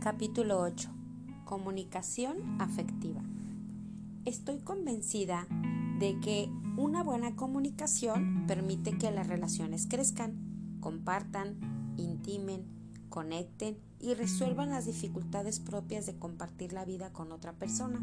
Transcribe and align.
Capítulo 0.00 0.60
8. 0.60 0.90
Comunicación 1.44 2.60
afectiva. 2.60 3.20
Estoy 4.24 4.58
convencida 4.58 5.48
de 5.98 6.20
que 6.20 6.48
una 6.76 7.02
buena 7.02 7.34
comunicación 7.34 8.44
permite 8.46 8.96
que 8.96 9.10
las 9.10 9.26
relaciones 9.26 9.88
crezcan, 9.88 10.78
compartan, 10.80 11.94
intimen, 11.96 12.64
conecten 13.08 13.76
y 13.98 14.14
resuelvan 14.14 14.70
las 14.70 14.86
dificultades 14.86 15.58
propias 15.58 16.06
de 16.06 16.16
compartir 16.16 16.72
la 16.72 16.84
vida 16.84 17.12
con 17.12 17.32
otra 17.32 17.54
persona. 17.54 18.00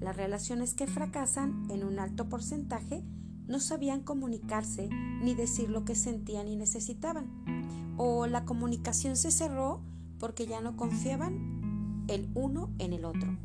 Las 0.00 0.18
relaciones 0.18 0.74
que 0.74 0.86
fracasan 0.86 1.66
en 1.70 1.82
un 1.82 1.98
alto 1.98 2.28
porcentaje 2.28 3.02
no 3.46 3.58
sabían 3.58 4.02
comunicarse 4.02 4.90
ni 5.22 5.34
decir 5.34 5.70
lo 5.70 5.86
que 5.86 5.94
sentían 5.94 6.46
y 6.46 6.56
necesitaban. 6.56 7.96
O 7.96 8.26
la 8.26 8.44
comunicación 8.44 9.16
se 9.16 9.30
cerró 9.30 9.80
porque 10.18 10.46
ya 10.46 10.60
no 10.60 10.76
confiaban 10.76 12.04
el 12.08 12.30
uno 12.34 12.70
en 12.78 12.92
el 12.92 13.04
otro. 13.04 13.36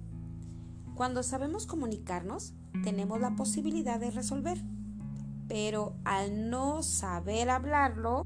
Cuando 0.96 1.24
sabemos 1.24 1.66
comunicarnos, 1.66 2.54
tenemos 2.84 3.20
la 3.20 3.36
posibilidad 3.36 4.00
de 4.00 4.12
resolver, 4.12 4.60
pero 5.48 5.96
al 6.06 6.50
no 6.50 6.84
saber 6.84 7.50
hablarlo, 7.50 8.26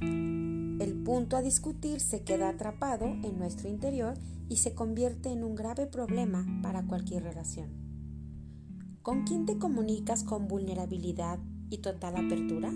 el 0.00 1.02
punto 1.04 1.36
a 1.36 1.42
discutir 1.42 2.00
se 2.00 2.22
queda 2.22 2.48
atrapado 2.48 3.06
en 3.06 3.38
nuestro 3.38 3.68
interior 3.68 4.14
y 4.48 4.56
se 4.56 4.74
convierte 4.74 5.30
en 5.30 5.44
un 5.44 5.54
grave 5.54 5.86
problema 5.86 6.46
para 6.62 6.86
cualquier 6.86 7.22
relación. 7.22 7.70
¿Con 9.02 9.24
quién 9.24 9.46
te 9.46 9.58
comunicas 9.58 10.24
con 10.24 10.46
vulnerabilidad 10.46 11.38
y 11.70 11.78
total 11.78 12.16
apertura? 12.16 12.70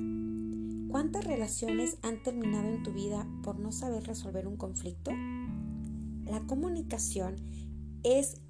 ¿Cuántas 0.88 1.24
relaciones 1.24 1.98
han 2.02 2.22
terminado 2.22 2.68
en 2.68 2.82
tu 2.82 2.92
vida 2.92 3.26
por 3.42 3.58
no 3.58 3.72
saber 3.72 4.04
resolver 4.04 4.46
un 4.46 4.56
conflicto? 4.56 5.10
La 6.24 6.40
comunicación 6.46 7.36
es 8.04 8.40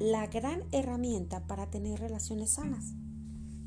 la 0.00 0.26
gran 0.26 0.64
herramienta 0.72 1.46
para 1.46 1.70
tener 1.70 2.00
relaciones 2.00 2.54
sanas. 2.54 2.94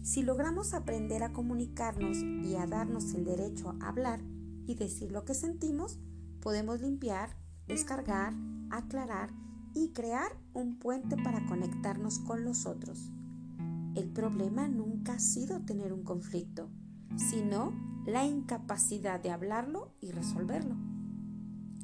Si 0.01 0.23
logramos 0.23 0.73
aprender 0.73 1.23
a 1.23 1.31
comunicarnos 1.31 2.17
y 2.17 2.55
a 2.55 2.67
darnos 2.67 3.13
el 3.13 3.23
derecho 3.23 3.75
a 3.79 3.87
hablar 3.87 4.21
y 4.65 4.75
decir 4.75 5.11
lo 5.11 5.23
que 5.23 5.33
sentimos, 5.33 5.97
podemos 6.41 6.81
limpiar, 6.81 7.37
descargar, 7.65 8.33
aclarar 8.69 9.31
y 9.73 9.93
crear 9.93 10.37
un 10.53 10.79
puente 10.79 11.15
para 11.15 11.45
conectarnos 11.45 12.19
con 12.19 12.43
los 12.43 12.65
otros. 12.65 13.09
El 13.95 14.09
problema 14.09 14.67
nunca 14.67 15.13
ha 15.13 15.19
sido 15.19 15.61
tener 15.61 15.93
un 15.93 16.03
conflicto, 16.03 16.69
sino 17.15 17.86
la 18.07 18.25
incapacidad 18.25 19.21
de 19.21 19.31
hablarlo 19.31 19.93
y 19.99 20.11
resolverlo. 20.11 20.75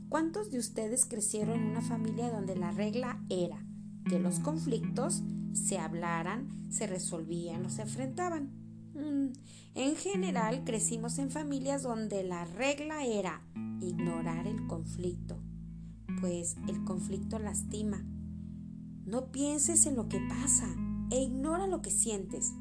¿Cuántos 0.08 0.52
de 0.52 0.58
ustedes 0.58 1.06
crecieron 1.06 1.60
en 1.60 1.68
una 1.68 1.82
familia 1.82 2.32
donde 2.32 2.56
la 2.56 2.72
regla 2.72 3.22
era 3.30 3.66
que 4.10 4.20
los 4.20 4.40
conflictos 4.40 5.22
se 5.52 5.80
hablaran, 5.80 6.72
se 6.72 6.88
resolvían 6.88 7.66
o 7.66 7.70
se 7.70 7.82
enfrentaban? 7.82 8.52
Mm, 8.94 9.34
en 9.76 9.96
general 9.98 10.64
crecimos 10.64 11.20
en 11.20 11.30
familias 11.30 11.84
donde 11.84 12.24
la 12.24 12.46
regla 12.46 13.06
era 13.06 13.42
ignorar 13.82 14.48
el 14.48 14.66
conflicto, 14.68 15.38
pues 16.22 16.56
el 16.70 16.86
conflicto 16.86 17.38
lastima. 17.38 18.06
No 19.06 19.30
pienses 19.34 19.86
en 19.88 19.98
lo 19.98 20.08
que 20.08 20.22
pasa 20.30 20.74
e 21.12 21.22
ignora 21.22 21.68
lo 21.68 21.82
que 21.82 21.92
sientes. 21.92 22.54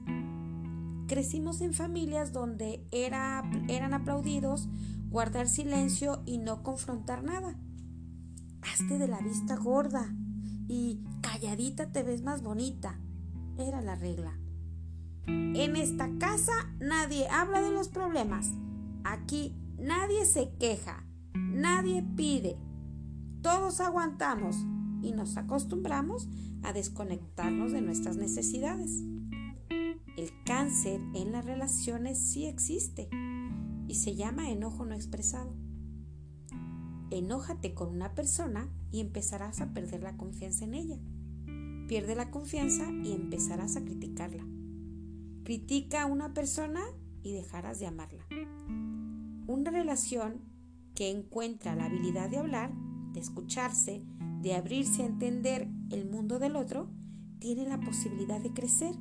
Crecimos 1.13 1.61
en 1.61 1.75
familias 1.75 2.33
donde 2.33 2.89
era, 2.91 3.43
eran 3.69 3.93
aplaudidos 3.93 4.71
guardar 5.11 5.47
silencio 5.47 6.23
y 6.25 6.39
no 6.39 6.63
confrontar 6.63 7.23
nada. 7.23 7.55
Hazte 8.63 8.97
de 8.97 9.09
la 9.09 9.21
vista 9.21 9.57
gorda 9.57 10.11
y 10.69 11.05
calladita 11.21 11.93
te 11.93 12.03
ves 12.03 12.23
más 12.23 12.43
bonita. 12.43 12.99
Era 13.59 13.83
la 13.83 13.95
regla. 13.95 14.39
En 15.27 15.77
esta 15.77 16.09
casa 16.19 16.55
nadie 16.81 17.29
habla 17.29 17.61
de 17.61 17.73
los 17.73 17.91
problemas. 17.91 18.49
Aquí 19.05 19.55
nadie 19.79 20.25
se 20.25 20.55
queja, 20.55 21.05
nadie 21.35 22.03
pide. 22.17 22.57
Todos 23.43 23.83
aguantamos 23.83 24.57
y 25.03 25.13
nos 25.13 25.37
acostumbramos 25.37 26.31
a 26.63 26.73
desconectarnos 26.73 27.71
de 27.71 27.83
nuestras 27.83 28.17
necesidades. 28.17 29.03
El 30.17 30.31
cáncer 30.45 31.01
en 31.15 31.33
las 31.33 31.47
relaciones 31.47 32.19
sí 32.19 32.45
existe 32.45 33.09
y 33.89 33.95
se 33.95 34.15
llama 34.15 34.51
enojo 34.51 34.85
no 34.85 34.95
expresado. 34.95 35.55
Enójate 37.11 37.73
con 37.73 37.89
una 37.89 38.15
persona 38.15 38.71
y 38.91 39.01
empezarás 39.01 39.63
a 39.63 39.73
perder 39.73 40.03
la 40.03 40.19
confianza 40.19 40.67
en 40.67 40.75
ella. 40.75 40.99
Pierde 41.89 42.15
la 42.15 42.31
confianza 42.31 42.91
y 42.91 43.13
empezarás 43.13 43.77
a 43.77 43.85
criticarla. 43.85 44.47
Critica 45.45 46.03
a 46.03 46.07
una 46.07 46.35
persona 46.35 46.83
y 47.23 47.33
dejarás 47.33 47.79
de 47.79 47.87
amarla. 47.87 48.27
Una 49.47 49.71
relación 49.71 50.43
que 50.95 51.11
encuentra 51.11 51.75
la 51.75 51.87
habilidad 51.87 52.29
de 52.29 52.37
hablar, 52.37 52.75
de 53.13 53.21
escucharse, 53.21 54.05
de 54.43 54.55
abrirse 54.55 55.03
a 55.03 55.07
entender 55.07 55.69
el 55.91 56.09
mundo 56.09 56.39
del 56.39 56.57
otro, 56.57 56.91
tiene 57.39 57.67
la 57.67 57.81
posibilidad 57.81 58.41
de 58.41 58.53
crecer 58.53 58.95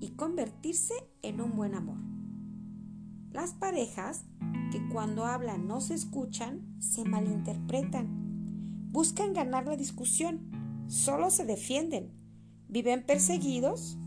y 0.00 0.10
convertirse 0.10 0.94
en 1.22 1.40
un 1.40 1.56
buen 1.56 1.74
amor. 1.74 1.98
Las 3.32 3.52
parejas 3.52 4.24
que 4.70 4.86
cuando 4.88 5.26
hablan 5.26 5.66
no 5.66 5.80
se 5.80 5.94
escuchan 5.94 6.76
se 6.80 7.04
malinterpretan, 7.04 8.90
buscan 8.92 9.32
ganar 9.32 9.66
la 9.66 9.76
discusión, 9.76 10.84
solo 10.88 11.30
se 11.30 11.44
defienden, 11.44 12.12
viven 12.68 13.04
perseguidos, 13.04 13.98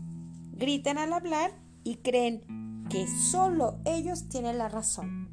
gritan 0.52 0.98
al 0.98 1.12
hablar 1.12 1.52
y 1.84 1.96
creen 1.96 2.86
que 2.88 3.06
solo 3.06 3.78
ellos 3.84 4.28
tienen 4.28 4.58
la 4.58 4.68
razón. 4.68 5.28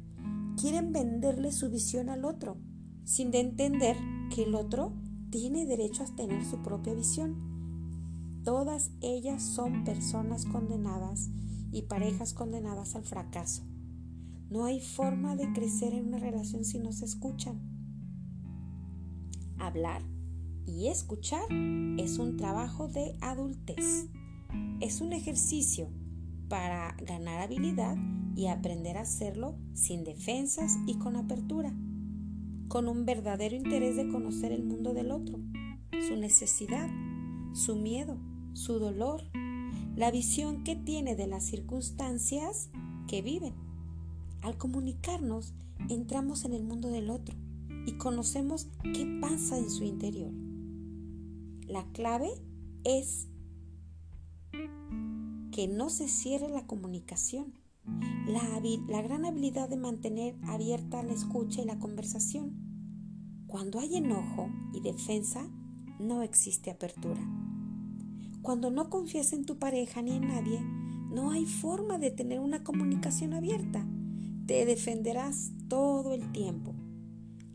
Quieren 0.60 0.92
venderle 0.92 1.52
su 1.52 1.70
visión 1.70 2.08
al 2.08 2.24
otro, 2.24 2.56
sin 3.04 3.30
de 3.30 3.40
entender 3.40 3.96
que 4.34 4.44
el 4.44 4.54
otro 4.54 4.92
tiene 5.30 5.66
derecho 5.66 6.04
a 6.04 6.14
tener 6.14 6.44
su 6.44 6.62
propia 6.62 6.94
visión 6.94 7.47
Todas 8.48 8.92
ellas 9.02 9.42
son 9.42 9.84
personas 9.84 10.46
condenadas 10.46 11.28
y 11.70 11.82
parejas 11.82 12.32
condenadas 12.32 12.96
al 12.96 13.04
fracaso. 13.04 13.62
No 14.48 14.64
hay 14.64 14.80
forma 14.80 15.36
de 15.36 15.52
crecer 15.52 15.92
en 15.92 16.06
una 16.06 16.18
relación 16.18 16.64
si 16.64 16.78
no 16.78 16.90
se 16.92 17.04
escuchan. 17.04 17.60
Hablar 19.58 20.00
y 20.64 20.88
escuchar 20.88 21.42
es 21.98 22.16
un 22.16 22.38
trabajo 22.38 22.88
de 22.88 23.18
adultez. 23.20 24.08
Es 24.80 25.02
un 25.02 25.12
ejercicio 25.12 25.90
para 26.48 26.96
ganar 27.06 27.42
habilidad 27.42 27.98
y 28.34 28.46
aprender 28.46 28.96
a 28.96 29.02
hacerlo 29.02 29.58
sin 29.74 30.04
defensas 30.04 30.78
y 30.86 30.94
con 30.94 31.16
apertura, 31.16 31.76
con 32.68 32.88
un 32.88 33.04
verdadero 33.04 33.56
interés 33.56 33.96
de 33.96 34.08
conocer 34.08 34.52
el 34.52 34.64
mundo 34.64 34.94
del 34.94 35.10
otro, 35.10 35.38
su 36.08 36.16
necesidad, 36.16 36.88
su 37.52 37.76
miedo, 37.76 38.18
su 38.58 38.78
dolor, 38.78 39.22
la 39.96 40.10
visión 40.10 40.64
que 40.64 40.76
tiene 40.76 41.14
de 41.16 41.26
las 41.26 41.44
circunstancias 41.44 42.70
que 43.06 43.22
viven. 43.22 43.54
Al 44.42 44.58
comunicarnos, 44.58 45.54
entramos 45.88 46.44
en 46.44 46.52
el 46.52 46.64
mundo 46.64 46.88
del 46.90 47.10
otro 47.10 47.36
y 47.86 47.92
conocemos 47.92 48.68
qué 48.82 49.18
pasa 49.20 49.56
en 49.56 49.70
su 49.70 49.84
interior. 49.84 50.32
La 51.66 51.84
clave 51.92 52.30
es 52.84 53.28
que 55.52 55.68
no 55.68 55.88
se 55.88 56.08
cierre 56.08 56.48
la 56.48 56.66
comunicación, 56.66 57.54
la, 58.26 58.60
la, 58.88 59.02
gran 59.02 59.24
habilidad 59.24 59.68
de 59.68 59.76
mantener 59.76 60.36
abierta 60.46 61.02
la 61.02 61.14
escucha 61.14 61.62
y 61.62 61.64
la 61.64 61.78
conversación. 61.78 62.52
Cuando 63.46 63.78
hay 63.78 63.96
enojo 63.96 64.50
y 64.74 64.80
defensa, 64.80 65.48
no 65.98 66.22
existe 66.22 66.70
apertura. 66.70 67.20
Cuando 68.48 68.70
no 68.70 68.88
confías 68.88 69.34
en 69.34 69.44
tu 69.44 69.58
pareja 69.58 70.00
ni 70.00 70.12
en 70.12 70.26
nadie, 70.26 70.58
no 71.12 71.32
hay 71.32 71.44
forma 71.44 71.98
de 71.98 72.10
tener 72.10 72.40
una 72.40 72.64
comunicación 72.64 73.34
abierta. 73.34 73.86
Te 74.46 74.64
defenderás 74.64 75.52
todo 75.68 76.14
el 76.14 76.32
tiempo. 76.32 76.74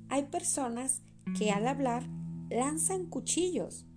Hay 0.10 0.26
personas 0.26 1.02
que 1.36 1.50
al 1.50 1.66
hablar 1.66 2.08
lanzan 2.52 3.08
cuchillos. 3.08 3.88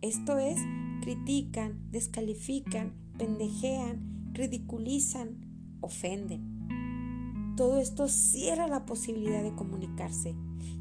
Esto 0.00 0.38
es, 0.38 0.60
critican, 1.02 1.90
descalifican, 1.90 2.92
pendejean, 3.18 4.30
ridiculizan, 4.32 5.80
ofenden. 5.80 7.54
Todo 7.56 7.80
esto 7.80 8.06
cierra 8.06 8.68
la 8.68 8.86
posibilidad 8.86 9.42
de 9.42 9.56
comunicarse 9.56 10.36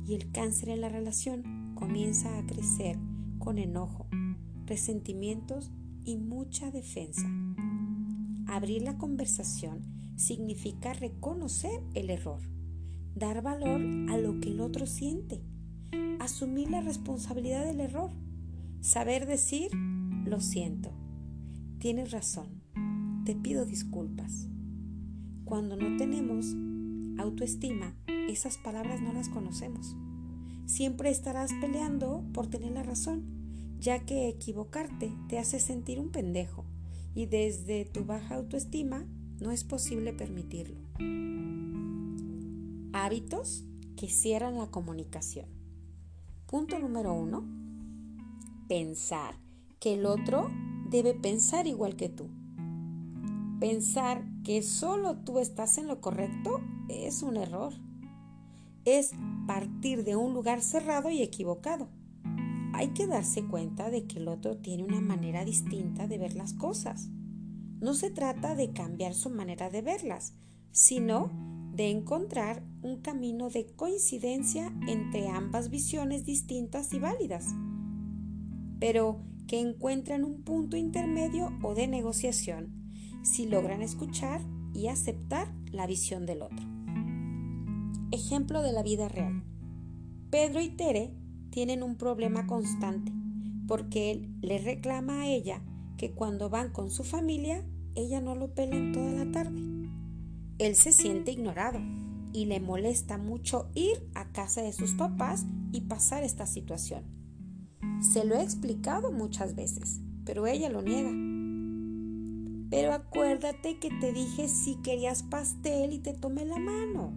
y 0.05 0.13
el 0.13 0.31
cáncer 0.31 0.69
en 0.69 0.81
la 0.81 0.89
relación 0.89 1.73
comienza 1.73 2.37
a 2.37 2.45
crecer 2.45 2.99
con 3.39 3.57
enojo, 3.57 4.07
resentimientos 4.67 5.71
y 6.03 6.17
mucha 6.17 6.69
defensa. 6.71 7.27
Abrir 8.45 8.83
la 8.83 8.97
conversación 8.97 9.81
significa 10.15 10.93
reconocer 10.93 11.81
el 11.93 12.09
error, 12.09 12.41
dar 13.15 13.41
valor 13.41 13.81
a 14.09 14.17
lo 14.17 14.39
que 14.39 14.49
el 14.51 14.61
otro 14.61 14.85
siente, 14.85 15.41
asumir 16.19 16.69
la 16.69 16.81
responsabilidad 16.81 17.65
del 17.65 17.79
error. 17.79 18.11
Saber 18.81 19.25
decir, 19.25 19.71
lo 20.25 20.39
siento, 20.39 20.91
tienes 21.79 22.11
razón, 22.11 22.61
te 23.25 23.35
pido 23.35 23.65
disculpas. 23.65 24.47
Cuando 25.45 25.75
no 25.75 25.97
tenemos 25.97 26.55
autoestima, 27.17 27.95
esas 28.29 28.57
palabras 28.57 29.01
no 29.01 29.13
las 29.13 29.29
conocemos. 29.29 29.95
Siempre 30.65 31.09
estarás 31.09 31.51
peleando 31.61 32.25
por 32.33 32.47
tener 32.47 32.71
la 32.71 32.83
razón, 32.83 33.36
ya 33.79 34.05
que 34.05 34.27
equivocarte 34.27 35.13
te 35.29 35.39
hace 35.39 35.59
sentir 35.59 35.99
un 35.99 36.09
pendejo 36.09 36.65
y 37.13 37.25
desde 37.25 37.85
tu 37.85 38.05
baja 38.05 38.35
autoestima 38.35 39.05
no 39.39 39.51
es 39.51 39.63
posible 39.63 40.13
permitirlo. 40.13 40.77
Hábitos 42.93 43.63
que 43.95 44.07
cierran 44.07 44.57
la 44.57 44.67
comunicación. 44.67 45.47
Punto 46.47 46.79
número 46.79 47.13
uno. 47.13 47.43
Pensar 48.67 49.35
que 49.79 49.93
el 49.93 50.05
otro 50.05 50.49
debe 50.89 51.13
pensar 51.13 51.67
igual 51.67 51.95
que 51.95 52.09
tú. 52.09 52.29
Pensar 53.59 54.23
que 54.43 54.61
solo 54.61 55.17
tú 55.17 55.39
estás 55.39 55.77
en 55.77 55.87
lo 55.87 55.99
correcto 55.99 56.61
es 56.89 57.23
un 57.23 57.37
error. 57.37 57.73
Es 58.85 59.11
partir 59.47 60.03
de 60.03 60.15
un 60.15 60.33
lugar 60.33 60.61
cerrado 60.61 61.09
y 61.09 61.21
equivocado. 61.21 61.89
Hay 62.77 62.89
que 62.89 63.07
darse 63.07 63.43
cuenta 63.43 63.89
de 63.89 64.05
que 64.05 64.19
el 64.19 64.27
otro 64.27 64.57
tiene 64.57 64.83
una 64.83 65.01
manera 65.01 65.43
distinta 65.43 66.05
de 66.05 66.19
ver 66.19 66.35
las 66.35 66.53
cosas. 66.53 67.09
No 67.81 67.95
se 67.95 68.11
trata 68.11 68.53
de 68.53 68.71
cambiar 68.71 69.15
su 69.15 69.31
manera 69.31 69.71
de 69.71 69.81
verlas, 69.81 70.35
sino 70.71 71.31
de 71.73 71.89
encontrar 71.89 72.63
un 72.83 73.01
camino 73.01 73.49
de 73.49 73.65
coincidencia 73.65 74.71
entre 74.87 75.27
ambas 75.27 75.71
visiones 75.71 76.23
distintas 76.23 76.93
y 76.93 76.99
válidas, 76.99 77.47
pero 78.79 79.23
que 79.47 79.59
encuentran 79.59 80.23
un 80.23 80.43
punto 80.43 80.77
intermedio 80.77 81.49
o 81.63 81.73
de 81.73 81.87
negociación 81.87 82.91
si 83.23 83.47
logran 83.47 83.81
escuchar 83.81 84.39
y 84.75 84.89
aceptar 84.89 85.51
la 85.71 85.87
visión 85.87 86.27
del 86.27 86.43
otro. 86.43 86.63
Ejemplo 88.11 88.61
de 88.61 88.71
la 88.71 88.83
vida 88.83 89.07
real. 89.07 89.43
Pedro 90.29 90.61
y 90.61 90.69
Tere 90.69 91.15
tienen 91.57 91.81
un 91.81 91.95
problema 91.95 92.45
constante 92.45 93.11
porque 93.67 94.11
él 94.11 94.29
le 94.41 94.59
reclama 94.59 95.21
a 95.21 95.27
ella 95.27 95.63
que 95.97 96.11
cuando 96.11 96.51
van 96.51 96.71
con 96.71 96.91
su 96.91 97.03
familia, 97.03 97.65
ella 97.95 98.21
no 98.21 98.35
lo 98.35 98.53
pela 98.53 98.77
toda 98.93 99.11
la 99.13 99.31
tarde. 99.31 99.59
Él 100.59 100.75
se 100.75 100.91
siente 100.91 101.31
ignorado 101.31 101.79
y 102.31 102.45
le 102.45 102.59
molesta 102.59 103.17
mucho 103.17 103.71
ir 103.73 104.07
a 104.13 104.31
casa 104.31 104.61
de 104.61 104.71
sus 104.71 104.93
papás 104.93 105.47
y 105.71 105.81
pasar 105.81 106.21
esta 106.21 106.45
situación. 106.45 107.01
Se 108.01 108.23
lo 108.23 108.35
he 108.35 108.43
explicado 108.43 109.11
muchas 109.11 109.55
veces, 109.55 109.99
pero 110.25 110.45
ella 110.45 110.69
lo 110.69 110.83
niega. 110.83 111.09
Pero 112.69 112.93
acuérdate 112.93 113.79
que 113.79 113.89
te 113.99 114.13
dije 114.13 114.47
si 114.47 114.75
querías 114.83 115.23
pastel 115.23 115.91
y 115.91 115.97
te 115.97 116.13
tomé 116.13 116.45
la 116.45 116.59
mano. 116.59 117.13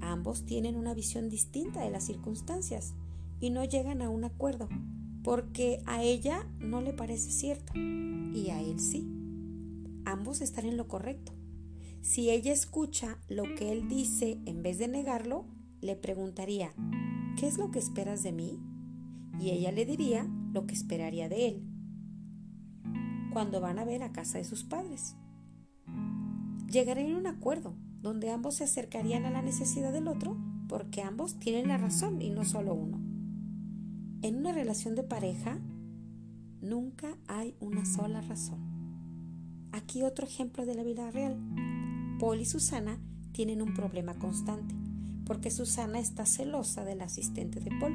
Ambos 0.00 0.44
tienen 0.46 0.76
una 0.76 0.94
visión 0.94 1.28
distinta 1.28 1.80
de 1.80 1.90
las 1.90 2.04
circunstancias 2.04 2.94
y 3.40 3.50
no 3.50 3.64
llegan 3.64 4.02
a 4.02 4.10
un 4.10 4.24
acuerdo 4.24 4.68
porque 5.22 5.82
a 5.86 6.02
ella 6.02 6.46
no 6.60 6.80
le 6.80 6.92
parece 6.92 7.30
cierto 7.30 7.72
y 7.76 8.50
a 8.50 8.60
él 8.60 8.78
sí. 8.78 9.10
Ambos 10.04 10.40
están 10.40 10.66
en 10.66 10.76
lo 10.76 10.86
correcto. 10.86 11.32
Si 12.00 12.30
ella 12.30 12.52
escucha 12.52 13.18
lo 13.28 13.42
que 13.56 13.72
él 13.72 13.88
dice 13.88 14.40
en 14.46 14.62
vez 14.62 14.78
de 14.78 14.86
negarlo, 14.86 15.46
le 15.80 15.96
preguntaría, 15.96 16.72
¿qué 17.36 17.48
es 17.48 17.58
lo 17.58 17.72
que 17.72 17.80
esperas 17.80 18.22
de 18.22 18.32
mí? 18.32 18.60
Y 19.40 19.50
ella 19.50 19.72
le 19.72 19.84
diría 19.84 20.28
lo 20.52 20.66
que 20.66 20.74
esperaría 20.74 21.28
de 21.28 21.48
él 21.48 21.66
cuando 23.36 23.60
van 23.60 23.78
a 23.78 23.84
ver 23.84 24.02
a 24.02 24.12
casa 24.12 24.38
de 24.38 24.44
sus 24.44 24.64
padres. 24.64 25.14
Llegarían 26.70 27.12
a 27.12 27.18
un 27.18 27.26
acuerdo 27.26 27.74
donde 28.00 28.30
ambos 28.30 28.54
se 28.54 28.64
acercarían 28.64 29.26
a 29.26 29.30
la 29.30 29.42
necesidad 29.42 29.92
del 29.92 30.08
otro 30.08 30.38
porque 30.68 31.02
ambos 31.02 31.38
tienen 31.38 31.68
la 31.68 31.76
razón 31.76 32.22
y 32.22 32.30
no 32.30 32.46
solo 32.46 32.72
uno. 32.72 33.05
En 34.26 34.38
una 34.38 34.50
relación 34.50 34.96
de 34.96 35.04
pareja, 35.04 35.56
nunca 36.60 37.16
hay 37.28 37.54
una 37.60 37.84
sola 37.84 38.22
razón. 38.22 38.58
Aquí 39.70 40.02
otro 40.02 40.26
ejemplo 40.26 40.66
de 40.66 40.74
la 40.74 40.82
vida 40.82 41.12
real. 41.12 41.38
Paul 42.18 42.40
y 42.40 42.44
Susana 42.44 42.98
tienen 43.30 43.62
un 43.62 43.72
problema 43.72 44.18
constante, 44.18 44.74
porque 45.26 45.52
Susana 45.52 46.00
está 46.00 46.26
celosa 46.26 46.84
del 46.84 47.02
asistente 47.02 47.60
de 47.60 47.70
Paul. 47.78 47.94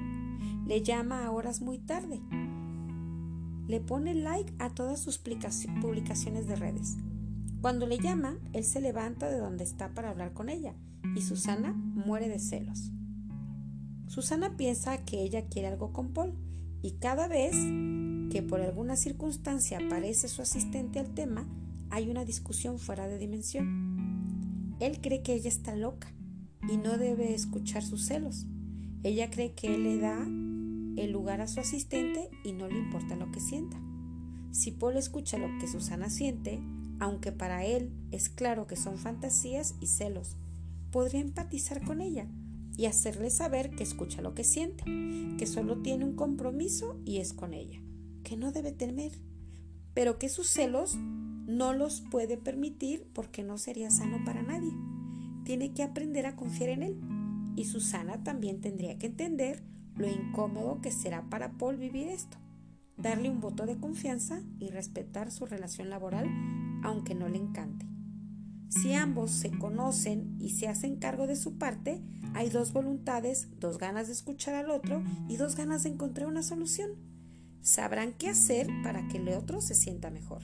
Le 0.65 0.81
llama 0.81 1.25
a 1.25 1.31
horas 1.31 1.59
muy 1.59 1.79
tarde. 1.79 2.21
Le 3.67 3.81
pone 3.81 4.15
like 4.15 4.53
a 4.57 4.69
todas 4.69 5.01
sus 5.01 5.17
publicaciones 5.17 6.47
de 6.47 6.55
redes. 6.55 6.95
Cuando 7.59 7.87
le 7.87 7.99
llama, 7.99 8.37
él 8.53 8.63
se 8.63 8.79
levanta 8.79 9.29
de 9.29 9.37
donde 9.37 9.65
está 9.65 9.93
para 9.93 10.11
hablar 10.11 10.31
con 10.31 10.47
ella 10.47 10.75
y 11.13 11.23
Susana 11.23 11.73
muere 11.73 12.29
de 12.29 12.39
celos. 12.39 12.93
Susana 14.11 14.57
piensa 14.57 15.05
que 15.05 15.23
ella 15.23 15.45
quiere 15.45 15.69
algo 15.69 15.93
con 15.93 16.11
Paul 16.11 16.33
y 16.81 16.95
cada 16.99 17.29
vez 17.29 17.55
que 18.29 18.43
por 18.45 18.59
alguna 18.59 18.97
circunstancia 18.97 19.77
aparece 19.77 20.27
su 20.27 20.41
asistente 20.41 20.99
al 20.99 21.13
tema, 21.13 21.47
hay 21.91 22.09
una 22.09 22.25
discusión 22.25 22.77
fuera 22.77 23.07
de 23.07 23.17
dimensión. 23.17 24.75
Él 24.81 24.99
cree 24.99 25.21
que 25.21 25.33
ella 25.33 25.47
está 25.47 25.77
loca 25.77 26.11
y 26.69 26.75
no 26.75 26.97
debe 26.97 27.33
escuchar 27.33 27.83
sus 27.83 28.05
celos. 28.05 28.47
Ella 29.03 29.29
cree 29.29 29.53
que 29.53 29.73
él 29.73 29.83
le 29.83 29.97
da 29.97 30.21
el 30.25 31.09
lugar 31.13 31.39
a 31.39 31.47
su 31.47 31.61
asistente 31.61 32.29
y 32.43 32.51
no 32.51 32.67
le 32.67 32.79
importa 32.79 33.15
lo 33.15 33.31
que 33.31 33.39
sienta. 33.39 33.79
Si 34.51 34.71
Paul 34.71 34.97
escucha 34.97 35.37
lo 35.37 35.47
que 35.57 35.69
Susana 35.69 36.09
siente, 36.09 36.59
aunque 36.99 37.31
para 37.31 37.63
él 37.63 37.93
es 38.11 38.27
claro 38.27 38.67
que 38.67 38.75
son 38.75 38.97
fantasías 38.97 39.75
y 39.79 39.87
celos, 39.87 40.35
podría 40.91 41.21
empatizar 41.21 41.81
con 41.85 42.01
ella 42.01 42.27
y 42.77 42.85
hacerle 42.85 43.29
saber 43.29 43.71
que 43.71 43.83
escucha 43.83 44.21
lo 44.21 44.33
que 44.33 44.43
siente, 44.43 44.83
que 45.37 45.45
solo 45.45 45.81
tiene 45.81 46.05
un 46.05 46.15
compromiso 46.15 46.99
y 47.05 47.17
es 47.17 47.33
con 47.33 47.53
ella, 47.53 47.81
que 48.23 48.37
no 48.37 48.51
debe 48.51 48.71
temer, 48.71 49.11
pero 49.93 50.17
que 50.17 50.29
sus 50.29 50.47
celos 50.47 50.95
no 50.95 51.73
los 51.73 52.01
puede 52.01 52.37
permitir 52.37 53.07
porque 53.13 53.43
no 53.43 53.57
sería 53.57 53.91
sano 53.91 54.23
para 54.25 54.41
nadie. 54.41 54.71
Tiene 55.43 55.73
que 55.73 55.83
aprender 55.83 56.25
a 56.25 56.35
confiar 56.35 56.69
en 56.69 56.83
él. 56.83 57.01
Y 57.55 57.65
Susana 57.65 58.23
también 58.23 58.61
tendría 58.61 58.97
que 58.97 59.07
entender 59.07 59.61
lo 59.95 60.07
incómodo 60.07 60.79
que 60.79 60.91
será 60.91 61.29
para 61.29 61.57
Paul 61.57 61.75
vivir 61.75 62.07
esto, 62.07 62.37
darle 62.95 63.29
un 63.29 63.41
voto 63.41 63.65
de 63.65 63.77
confianza 63.77 64.41
y 64.59 64.69
respetar 64.69 65.31
su 65.31 65.45
relación 65.45 65.89
laboral 65.89 66.29
aunque 66.83 67.13
no 67.13 67.27
le 67.27 67.37
encante. 67.37 67.90
Si 68.71 68.93
ambos 68.93 69.31
se 69.31 69.51
conocen 69.51 70.37
y 70.39 70.51
se 70.51 70.69
hacen 70.69 70.95
cargo 70.95 71.27
de 71.27 71.35
su 71.35 71.57
parte, 71.57 72.01
hay 72.33 72.49
dos 72.49 72.71
voluntades, 72.71 73.49
dos 73.59 73.77
ganas 73.77 74.07
de 74.07 74.13
escuchar 74.13 74.55
al 74.55 74.71
otro 74.71 75.03
y 75.27 75.35
dos 75.35 75.57
ganas 75.57 75.83
de 75.83 75.89
encontrar 75.89 76.27
una 76.27 76.41
solución. 76.41 76.91
Sabrán 77.61 78.13
qué 78.13 78.29
hacer 78.29 78.67
para 78.81 79.09
que 79.09 79.17
el 79.17 79.27
otro 79.29 79.59
se 79.59 79.75
sienta 79.75 80.09
mejor. 80.09 80.43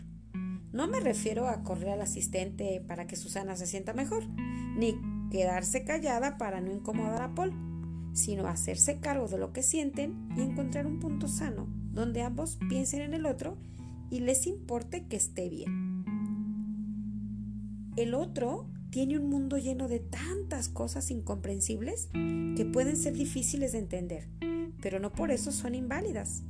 No 0.73 0.87
me 0.87 0.99
refiero 0.99 1.47
a 1.47 1.63
correr 1.63 1.89
al 1.89 2.01
asistente 2.01 2.83
para 2.85 3.07
que 3.07 3.15
Susana 3.15 3.55
se 3.55 3.65
sienta 3.65 3.93
mejor, 3.93 4.27
ni 4.27 4.99
quedarse 5.31 5.85
callada 5.85 6.37
para 6.37 6.59
no 6.59 6.73
incomodar 6.73 7.21
a 7.21 7.33
Paul, 7.33 7.53
sino 8.13 8.47
hacerse 8.47 8.99
cargo 8.99 9.29
de 9.29 9.37
lo 9.37 9.53
que 9.53 9.63
sienten 9.63 10.27
y 10.35 10.41
encontrar 10.41 10.85
un 10.85 10.99
punto 10.99 11.29
sano 11.29 11.65
donde 11.93 12.23
ambos 12.23 12.59
piensen 12.69 13.01
en 13.01 13.13
el 13.13 13.25
otro 13.25 13.57
y 14.11 14.19
les 14.19 14.47
importe 14.47 15.07
que 15.07 15.15
esté 15.15 15.49
bien. 15.49 15.86
El 17.97 18.13
otro 18.13 18.69
tiene 18.91 19.17
un 19.17 19.27
mundo 19.27 19.57
lleno 19.57 19.87
de 19.87 19.99
tantas 19.99 20.69
cosas 20.69 21.09
incomprensibles 21.09 22.09
que 22.13 22.69
pueden 22.71 22.95
ser 22.95 23.13
difíciles 23.13 23.71
de 23.71 23.79
entender, 23.79 24.29
pero 24.83 24.99
no 24.99 25.11
por 25.11 25.31
eso 25.31 25.51
son 25.51 25.73
inválidas. 25.73 26.43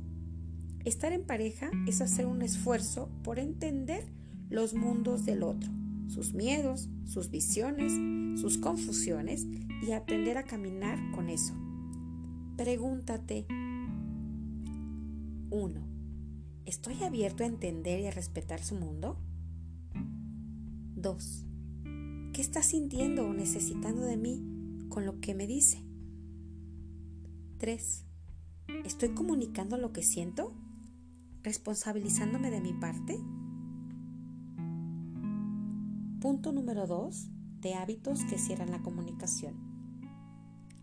Estar 0.84 1.14
en 1.14 1.24
pareja 1.24 1.70
es 1.86 2.02
hacer 2.02 2.26
un 2.26 2.42
esfuerzo 2.42 3.08
por 3.24 3.38
entender 3.38 4.12
los 4.50 4.74
mundos 4.74 5.24
del 5.24 5.42
otro, 5.42 5.72
sus 6.08 6.34
miedos, 6.34 6.90
sus 7.06 7.30
visiones, 7.30 7.94
sus 8.38 8.58
confusiones 8.58 9.46
y 9.82 9.92
aprender 9.92 10.36
a 10.36 10.44
caminar 10.44 10.98
con 11.12 11.30
eso. 11.30 11.54
Pregúntate 12.58 13.46
1. 15.48 15.80
¿Estoy 16.66 17.02
abierto 17.04 17.42
a 17.42 17.46
entender 17.46 18.00
y 18.00 18.06
a 18.06 18.10
respetar 18.10 18.62
su 18.62 18.74
mundo? 18.74 19.18
2. 21.00 21.44
¿Qué 22.32 22.40
está 22.40 22.62
sintiendo 22.62 23.26
o 23.26 23.32
necesitando 23.32 24.02
de 24.02 24.16
mí 24.16 24.86
con 24.88 25.06
lo 25.06 25.20
que 25.20 25.34
me 25.34 25.46
dice? 25.46 25.84
3. 27.58 28.04
¿Estoy 28.84 29.10
comunicando 29.10 29.76
lo 29.76 29.92
que 29.92 30.02
siento? 30.02 30.52
¿Responsabilizándome 31.42 32.50
de 32.50 32.60
mi 32.60 32.72
parte? 32.72 33.18
Punto 36.20 36.52
número 36.52 36.86
2 36.86 37.28
de 37.60 37.74
hábitos 37.74 38.24
que 38.24 38.38
cierran 38.38 38.70
la 38.70 38.82
comunicación. 38.82 39.54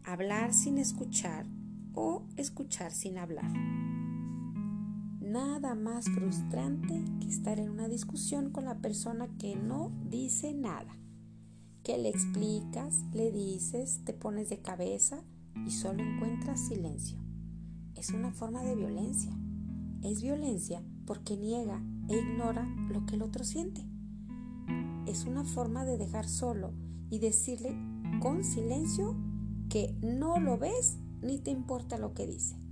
Hablar 0.03 0.53
sin 0.53 0.77
escuchar 0.77 1.45
o 1.93 2.25
escuchar 2.37 2.91
sin 2.91 3.17
hablar. 3.17 3.51
Nada 5.35 5.75
más 5.75 6.05
frustrante 6.05 7.03
que 7.19 7.27
estar 7.27 7.59
en 7.59 7.69
una 7.69 7.89
discusión 7.89 8.51
con 8.51 8.63
la 8.63 8.79
persona 8.79 9.27
que 9.37 9.57
no 9.57 9.91
dice 10.09 10.53
nada, 10.53 10.97
que 11.83 11.97
le 11.97 12.07
explicas, 12.07 13.03
le 13.13 13.33
dices, 13.33 13.99
te 14.05 14.13
pones 14.13 14.47
de 14.47 14.61
cabeza 14.61 15.25
y 15.67 15.71
solo 15.71 16.03
encuentras 16.03 16.61
silencio. 16.61 17.17
Es 17.95 18.11
una 18.11 18.31
forma 18.31 18.63
de 18.63 18.77
violencia. 18.77 19.37
Es 20.03 20.21
violencia 20.21 20.81
porque 21.05 21.35
niega 21.35 21.83
e 22.07 22.15
ignora 22.15 22.65
lo 22.87 23.05
que 23.05 23.15
el 23.15 23.21
otro 23.21 23.43
siente. 23.43 23.85
Es 25.05 25.25
una 25.25 25.43
forma 25.43 25.83
de 25.83 25.97
dejar 25.97 26.29
solo 26.29 26.71
y 27.09 27.19
decirle 27.19 27.75
con 28.21 28.45
silencio 28.45 29.17
que 29.67 29.97
no 30.01 30.39
lo 30.39 30.57
ves 30.57 30.97
ni 31.21 31.39
te 31.39 31.51
importa 31.51 31.97
lo 31.97 32.13
que 32.13 32.25
dice. 32.25 32.64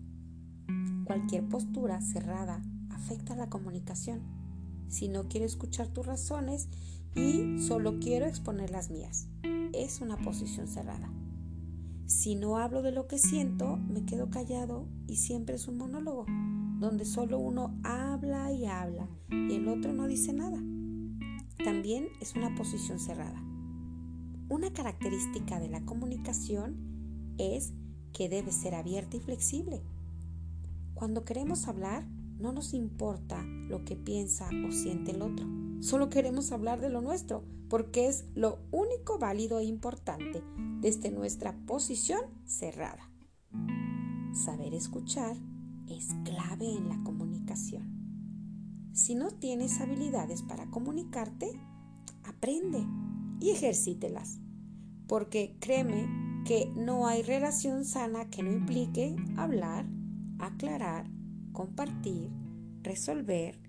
Cualquier 1.05 1.47
postura 1.47 2.01
cerrada 2.01 2.61
afecta 2.89 3.35
la 3.35 3.49
comunicación. 3.49 4.21
Si 4.87 5.09
no 5.09 5.27
quiero 5.27 5.45
escuchar 5.45 5.87
tus 5.87 6.05
razones 6.05 6.69
y 7.15 7.59
solo 7.59 7.99
quiero 7.99 8.25
exponer 8.25 8.71
las 8.71 8.89
mías, 8.89 9.27
es 9.73 10.01
una 10.01 10.17
posición 10.17 10.67
cerrada. 10.67 11.11
Si 12.05 12.35
no 12.35 12.57
hablo 12.57 12.81
de 12.81 12.91
lo 12.91 13.07
que 13.07 13.17
siento, 13.17 13.77
me 13.77 14.05
quedo 14.05 14.29
callado 14.29 14.87
y 15.07 15.17
siempre 15.17 15.55
es 15.55 15.67
un 15.67 15.77
monólogo, 15.77 16.25
donde 16.79 17.05
solo 17.05 17.39
uno 17.39 17.79
habla 17.83 18.51
y 18.51 18.65
habla 18.65 19.07
y 19.29 19.55
el 19.55 19.67
otro 19.67 19.93
no 19.93 20.07
dice 20.07 20.33
nada. 20.33 20.61
También 21.63 22.07
es 22.21 22.35
una 22.35 22.53
posición 22.55 22.99
cerrada. 22.99 23.41
Una 24.49 24.71
característica 24.71 25.59
de 25.59 25.69
la 25.69 25.85
comunicación 25.85 27.33
es 27.37 27.73
que 28.13 28.29
debe 28.29 28.51
ser 28.51 28.75
abierta 28.75 29.17
y 29.17 29.19
flexible. 29.19 29.81
Cuando 31.03 31.25
queremos 31.25 31.67
hablar, 31.67 32.07
no 32.39 32.53
nos 32.53 32.73
importa 32.73 33.43
lo 33.43 33.83
que 33.83 33.97
piensa 33.97 34.47
o 34.65 34.71
siente 34.71 35.11
el 35.11 35.21
otro. 35.21 35.45
Solo 35.81 36.09
queremos 36.09 36.53
hablar 36.53 36.79
de 36.79 36.89
lo 36.89 37.01
nuestro, 37.01 37.43
porque 37.67 38.07
es 38.07 38.23
lo 38.35 38.59
único 38.71 39.19
válido 39.19 39.59
e 39.59 39.65
importante 39.65 40.41
desde 40.79 41.11
nuestra 41.11 41.57
posición 41.65 42.21
cerrada. 42.45 43.11
Saber 44.45 44.73
escuchar 44.73 45.35
es 45.89 46.07
clave 46.23 46.73
en 46.73 46.87
la 46.87 47.03
comunicación. 47.03 48.89
Si 48.93 49.13
no 49.13 49.29
tienes 49.29 49.81
habilidades 49.81 50.41
para 50.41 50.71
comunicarte, 50.71 51.51
aprende 52.23 52.81
y 53.41 53.49
ejercítelas. 53.49 54.39
Porque 55.09 55.57
créeme 55.59 56.07
que 56.45 56.71
no 56.77 57.07
hay 57.07 57.23
relación 57.23 57.83
sana 57.83 58.29
que 58.29 58.41
no 58.41 58.53
implique 58.53 59.17
hablar, 59.35 59.85
aclarar, 60.45 61.09
compartir, 61.51 62.29
resolver. 62.81 63.59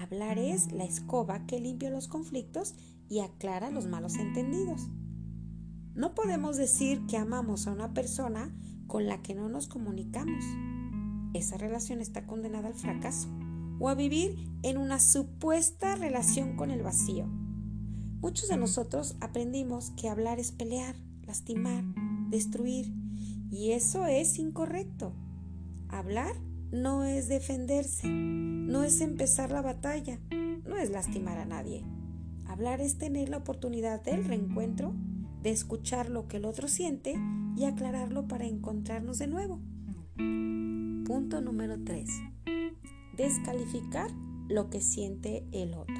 Hablar 0.00 0.38
es 0.38 0.72
la 0.72 0.84
escoba 0.84 1.46
que 1.46 1.60
limpia 1.60 1.90
los 1.90 2.08
conflictos 2.08 2.74
y 3.08 3.20
aclara 3.20 3.70
los 3.70 3.86
malos 3.86 4.16
entendidos. 4.16 4.88
No 5.94 6.14
podemos 6.14 6.56
decir 6.56 7.06
que 7.06 7.16
amamos 7.16 7.66
a 7.66 7.72
una 7.72 7.94
persona 7.94 8.52
con 8.86 9.06
la 9.06 9.22
que 9.22 9.34
no 9.34 9.48
nos 9.48 9.68
comunicamos. 9.68 10.44
Esa 11.34 11.56
relación 11.56 12.00
está 12.00 12.26
condenada 12.26 12.68
al 12.68 12.74
fracaso 12.74 13.28
o 13.78 13.88
a 13.88 13.94
vivir 13.94 14.50
en 14.62 14.78
una 14.78 14.98
supuesta 14.98 15.94
relación 15.96 16.56
con 16.56 16.70
el 16.70 16.82
vacío. 16.82 17.26
Muchos 18.20 18.48
de 18.48 18.56
nosotros 18.56 19.16
aprendimos 19.20 19.90
que 19.90 20.08
hablar 20.08 20.38
es 20.38 20.50
pelear, 20.50 20.96
lastimar, 21.26 21.84
destruir, 22.30 22.92
y 23.50 23.72
eso 23.72 24.06
es 24.06 24.38
incorrecto. 24.38 25.12
Hablar 25.94 26.34
no 26.72 27.04
es 27.04 27.28
defenderse, 27.28 28.08
no 28.08 28.82
es 28.82 29.00
empezar 29.00 29.52
la 29.52 29.62
batalla, 29.62 30.18
no 30.66 30.76
es 30.76 30.90
lastimar 30.90 31.38
a 31.38 31.44
nadie. 31.44 31.84
Hablar 32.48 32.80
es 32.80 32.98
tener 32.98 33.28
la 33.28 33.36
oportunidad 33.36 34.02
del 34.02 34.24
reencuentro, 34.24 34.92
de 35.44 35.50
escuchar 35.50 36.10
lo 36.10 36.26
que 36.26 36.38
el 36.38 36.46
otro 36.46 36.66
siente 36.66 37.14
y 37.56 37.62
aclararlo 37.62 38.26
para 38.26 38.44
encontrarnos 38.44 39.20
de 39.20 39.28
nuevo. 39.28 39.60
Punto 40.16 41.40
número 41.40 41.78
3. 41.84 42.10
Descalificar 43.16 44.10
lo 44.48 44.70
que 44.70 44.80
siente 44.80 45.46
el 45.52 45.74
otro. 45.74 45.94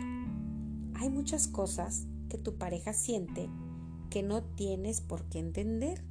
Hay 0.95 1.09
muchas 1.09 1.47
cosas 1.47 2.09
que 2.29 2.37
tu 2.37 2.59
pareja 2.59 2.95
siente 2.95 3.49
que 4.11 4.25
no 4.25 4.43
tienes 4.43 5.01
por 5.01 5.29
qué 5.29 5.39
entender. 5.39 6.03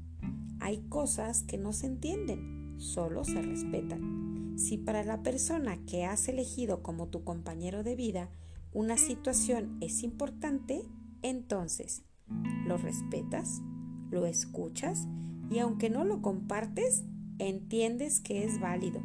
Hay 0.61 0.77
cosas 0.87 1.43
que 1.43 1.57
no 1.57 1.73
se 1.73 1.87
entienden, 1.87 2.52
solo 2.83 3.23
se 3.23 3.41
respetan. 3.41 4.53
Si 4.57 4.77
para 4.77 5.03
la 5.03 5.23
persona 5.23 5.77
que 5.85 6.05
has 6.05 6.27
elegido 6.27 6.83
como 6.83 7.07
tu 7.07 7.23
compañero 7.23 7.83
de 7.83 7.95
vida 7.95 8.29
una 8.73 8.97
situación 8.97 9.77
es 9.81 10.03
importante, 10.03 10.83
entonces 11.21 12.03
lo 12.67 12.77
respetas, 12.77 13.61
lo 14.09 14.25
escuchas 14.25 15.07
y 15.49 15.59
aunque 15.59 15.89
no 15.89 16.03
lo 16.03 16.21
compartes, 16.21 17.03
entiendes 17.39 18.19
que 18.19 18.43
es 18.43 18.59
válido. 18.59 19.01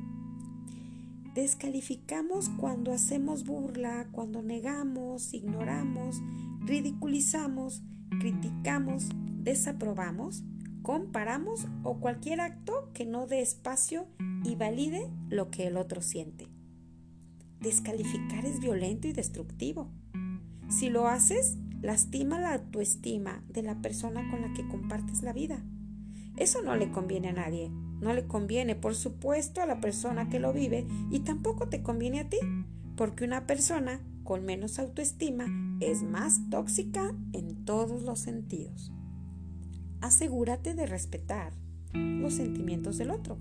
Descalificamos 1.34 2.48
cuando 2.48 2.92
hacemos 2.92 3.44
burla, 3.44 4.08
cuando 4.10 4.42
negamos, 4.42 5.34
ignoramos, 5.34 6.20
ridiculizamos, 6.64 7.82
criticamos, 8.18 9.10
desaprobamos, 9.42 10.42
comparamos 10.88 11.66
o 11.82 12.00
cualquier 12.00 12.40
acto 12.40 12.88
que 12.94 13.04
no 13.04 13.26
dé 13.26 13.42
espacio 13.42 14.06
y 14.42 14.54
valide 14.54 15.10
lo 15.28 15.50
que 15.50 15.66
el 15.66 15.76
otro 15.76 16.00
siente. 16.00 16.48
Descalificar 17.60 18.46
es 18.46 18.58
violento 18.58 19.06
y 19.06 19.12
destructivo. 19.12 19.90
Si 20.70 20.88
lo 20.88 21.06
haces, 21.06 21.58
lastima 21.82 22.40
la 22.40 22.54
autoestima 22.54 23.44
de 23.50 23.64
la 23.64 23.82
persona 23.82 24.30
con 24.30 24.40
la 24.40 24.54
que 24.54 24.66
compartes 24.66 25.22
la 25.22 25.34
vida. 25.34 25.62
Eso 26.38 26.62
no 26.62 26.74
le 26.74 26.90
conviene 26.90 27.28
a 27.28 27.34
nadie. 27.34 27.68
No 28.00 28.14
le 28.14 28.26
conviene, 28.26 28.74
por 28.74 28.94
supuesto, 28.94 29.60
a 29.60 29.66
la 29.66 29.82
persona 29.82 30.30
que 30.30 30.40
lo 30.40 30.54
vive 30.54 30.86
y 31.10 31.18
tampoco 31.18 31.68
te 31.68 31.82
conviene 31.82 32.20
a 32.20 32.30
ti, 32.30 32.38
porque 32.96 33.26
una 33.26 33.46
persona 33.46 34.00
con 34.24 34.42
menos 34.46 34.78
autoestima 34.78 35.48
es 35.80 36.02
más 36.02 36.48
tóxica 36.48 37.14
en 37.34 37.66
todos 37.66 38.04
los 38.04 38.20
sentidos. 38.20 38.90
Asegúrate 40.00 40.74
de 40.74 40.86
respetar 40.86 41.52
los 41.92 42.34
sentimientos 42.34 42.98
del 42.98 43.10
otro 43.10 43.38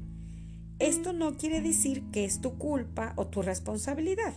esto 0.79 1.11
no 1.11 1.37
quiere 1.37 1.61
decir 1.61 2.03
que 2.11 2.23
es 2.23 2.39
tu 2.39 2.59
culpa 2.59 3.13
o 3.15 3.25
tu 3.25 3.41
responsabilidad. 3.41 4.35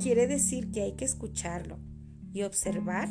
Quiere 0.00 0.26
decir 0.26 0.72
que 0.72 0.82
hay 0.82 0.92
que 0.94 1.04
escucharlo 1.04 1.78
y 2.32 2.42
observar 2.42 3.08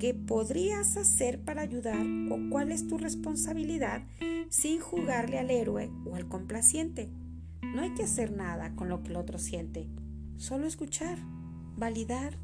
qué 0.00 0.12
podrías 0.12 0.96
hacer 0.96 1.44
para 1.44 1.62
ayudar 1.62 2.04
o 2.28 2.50
cuál 2.50 2.72
es 2.72 2.88
tu 2.88 2.98
responsabilidad 2.98 4.02
sin 4.48 4.80
jugarle 4.80 5.38
al 5.38 5.52
héroe 5.52 5.92
o 6.04 6.16
al 6.16 6.26
complaciente. 6.26 7.08
No 7.62 7.82
hay 7.82 7.94
que 7.94 8.02
hacer 8.02 8.32
nada 8.32 8.74
con 8.74 8.88
lo 8.88 9.04
que 9.04 9.10
el 9.10 9.16
otro 9.16 9.38
siente, 9.38 9.88
solo 10.38 10.66
escuchar, 10.66 11.18
validar, 11.76 12.36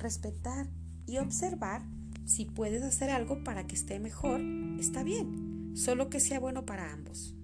respetar 0.00 0.66
y 1.06 1.18
observar 1.18 1.82
si 2.24 2.46
puedes 2.46 2.82
hacer 2.82 3.10
algo 3.10 3.44
para 3.44 3.64
que 3.68 3.76
esté 3.76 4.00
mejor, 4.00 4.40
está 4.78 5.02
bien, 5.02 5.72
solo 5.74 6.10
que 6.10 6.20
sea 6.20 6.40
bueno 6.40 6.64
para 6.64 6.92
ambos. 6.92 7.34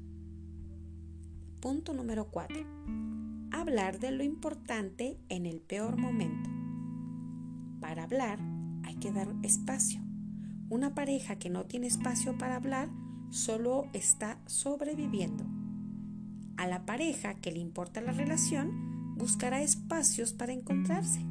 Punto 1.60 1.92
número 1.92 2.28
4. 2.30 2.64
Hablar 3.52 3.98
de 3.98 4.10
lo 4.12 4.24
importante 4.24 5.18
en 5.28 5.46
el 5.46 5.60
peor 5.60 5.96
momento. 5.96 6.48
Para 7.80 8.04
hablar 8.04 8.38
hay 8.84 8.96
que 8.96 9.12
dar 9.12 9.28
espacio. 9.42 10.00
Una 10.68 10.94
pareja 10.94 11.36
que 11.36 11.50
no 11.50 11.64
tiene 11.64 11.86
espacio 11.86 12.38
para 12.38 12.56
hablar 12.56 12.88
solo 13.30 13.88
está 13.92 14.38
sobreviviendo. 14.46 15.44
A 16.56 16.66
la 16.66 16.84
pareja 16.86 17.34
que 17.34 17.52
le 17.52 17.58
importa 17.58 18.00
la 18.00 18.12
relación 18.12 19.16
buscará 19.16 19.62
espacios 19.62 20.32
para 20.32 20.52
encontrarse, 20.52 21.24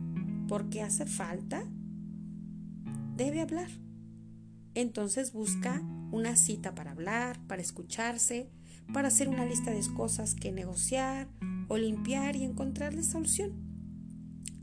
porque 0.47 0.81
hace 0.81 1.05
falta, 1.05 1.63
debe 3.15 3.41
hablar. 3.41 3.69
Entonces 4.75 5.33
busca 5.33 5.81
una 6.11 6.35
cita 6.35 6.75
para 6.75 6.91
hablar, 6.91 7.39
para 7.47 7.61
escucharse, 7.61 8.49
para 8.93 9.09
hacer 9.09 9.29
una 9.29 9.45
lista 9.45 9.71
de 9.71 9.81
cosas 9.95 10.35
que 10.35 10.51
negociar 10.51 11.27
o 11.67 11.77
limpiar 11.77 12.35
y 12.35 12.43
encontrarle 12.43 13.03
solución. 13.03 13.53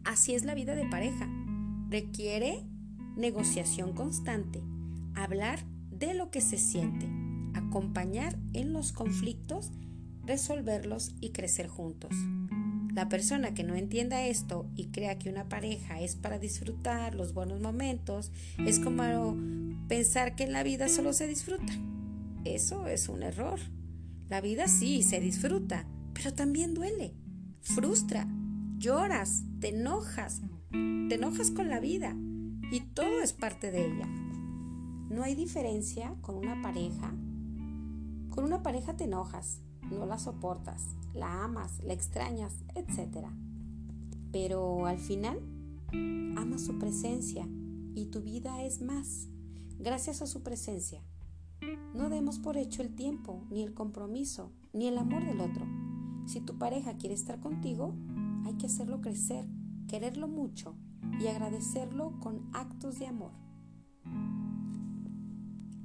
Así 0.05 0.35
es 0.35 0.45
la 0.45 0.55
vida 0.55 0.75
de 0.75 0.87
pareja. 0.87 1.29
Requiere 1.89 2.65
negociación 3.17 3.93
constante, 3.95 4.63
hablar 5.15 5.65
de 5.91 6.15
lo 6.15 6.31
que 6.31 6.41
se 6.41 6.59
siente, 6.59 7.09
acompañar 7.55 8.39
en 8.53 8.73
los 8.73 8.93
conflictos, 8.93 9.73
resolverlos 10.25 11.15
y 11.21 11.31
crecer 11.31 11.69
juntos. 11.69 12.13
La 12.95 13.09
persona 13.09 13.53
que 13.53 13.63
no 13.63 13.75
entienda 13.75 14.27
esto 14.27 14.71
y 14.75 14.87
crea 14.87 15.19
que 15.19 15.29
una 15.29 15.49
pareja 15.49 16.01
es 16.01 16.17
para 16.17 16.39
disfrutar 16.39 17.15
los 17.15 17.35
buenos 17.35 17.61
momentos, 17.61 18.33
es 18.59 18.81
como 18.81 19.03
pensar 19.89 20.35
que 20.35 20.45
en 20.45 20.53
la 20.53 20.63
vida 20.63 20.89
solo 20.89 21.13
se 21.13 21.27
disfruta. 21.27 21.73
Eso 22.45 22.87
es 22.87 23.09
un 23.09 23.23
error. 23.23 23.59
La 24.29 24.41
vida 24.41 24.67
sí 24.69 25.03
se 25.03 25.21
disfruta, 25.21 25.87
pero 26.13 26.35
también 26.35 26.75
duele, 26.75 27.15
frustra, 27.61 28.27
lloras, 28.79 29.45
te 29.61 29.69
enojas, 29.69 30.43
te 30.71 31.15
enojas 31.15 31.51
con 31.51 31.69
la 31.69 31.81
vida 31.81 32.17
y 32.73 32.81
todo 32.81 33.21
es 33.23 33.33
parte 33.33 33.71
de 33.71 33.87
ella. 33.87 34.07
No 35.09 35.23
hay 35.23 35.35
diferencia 35.35 36.15
con 36.21 36.37
una 36.37 36.61
pareja. 36.61 37.15
Con 38.31 38.45
una 38.45 38.63
pareja 38.63 38.97
te 38.97 39.05
enojas, 39.05 39.61
no 39.91 40.05
la 40.05 40.19
soportas, 40.19 40.83
la 41.15 41.45
amas, 41.45 41.83
la 41.85 41.93
extrañas, 41.93 42.65
etc. 42.75 43.29
Pero 44.33 44.87
al 44.87 44.99
final, 44.99 45.41
amas 46.37 46.63
su 46.63 46.79
presencia 46.79 47.49
y 47.95 48.07
tu 48.07 48.21
vida 48.23 48.63
es 48.65 48.83
más 48.83 49.29
gracias 49.79 50.23
a 50.23 50.27
su 50.27 50.43
presencia. 50.43 51.03
No 51.95 52.11
demos 52.11 52.39
por 52.39 52.57
hecho 52.57 52.83
el 52.83 52.95
tiempo, 52.95 53.47
ni 53.51 53.63
el 53.63 53.75
compromiso, 53.75 54.53
ni 54.73 54.87
el 54.87 54.99
amor 54.99 55.25
del 55.25 55.41
otro. 55.41 55.67
Si 56.27 56.41
tu 56.41 56.59
pareja 56.59 56.97
quiere 56.97 57.15
estar 57.15 57.41
contigo, 57.41 57.95
hay 58.45 58.55
que 58.55 58.67
hacerlo 58.67 59.01
crecer, 59.01 59.47
quererlo 59.89 60.29
mucho 60.29 60.77
y 61.21 61.29
agradecerlo 61.29 62.19
con 62.21 62.51
actos 62.53 62.99
de 62.99 63.07
amor. 63.07 63.33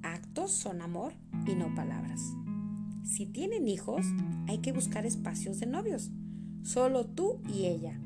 Actos 0.03 0.51
son 0.51 0.81
amor 0.81 1.13
y 1.47 1.55
no 1.55 1.73
palabras. 1.75 2.21
Si 3.03 3.25
tienen 3.25 3.67
hijos, 3.67 4.05
hay 4.47 4.59
que 4.59 4.73
buscar 4.73 5.05
espacios 5.05 5.59
de 5.59 5.67
novios, 5.67 6.11
solo 6.63 7.05
tú 7.05 7.41
y 7.47 7.65
ella. 7.65 7.99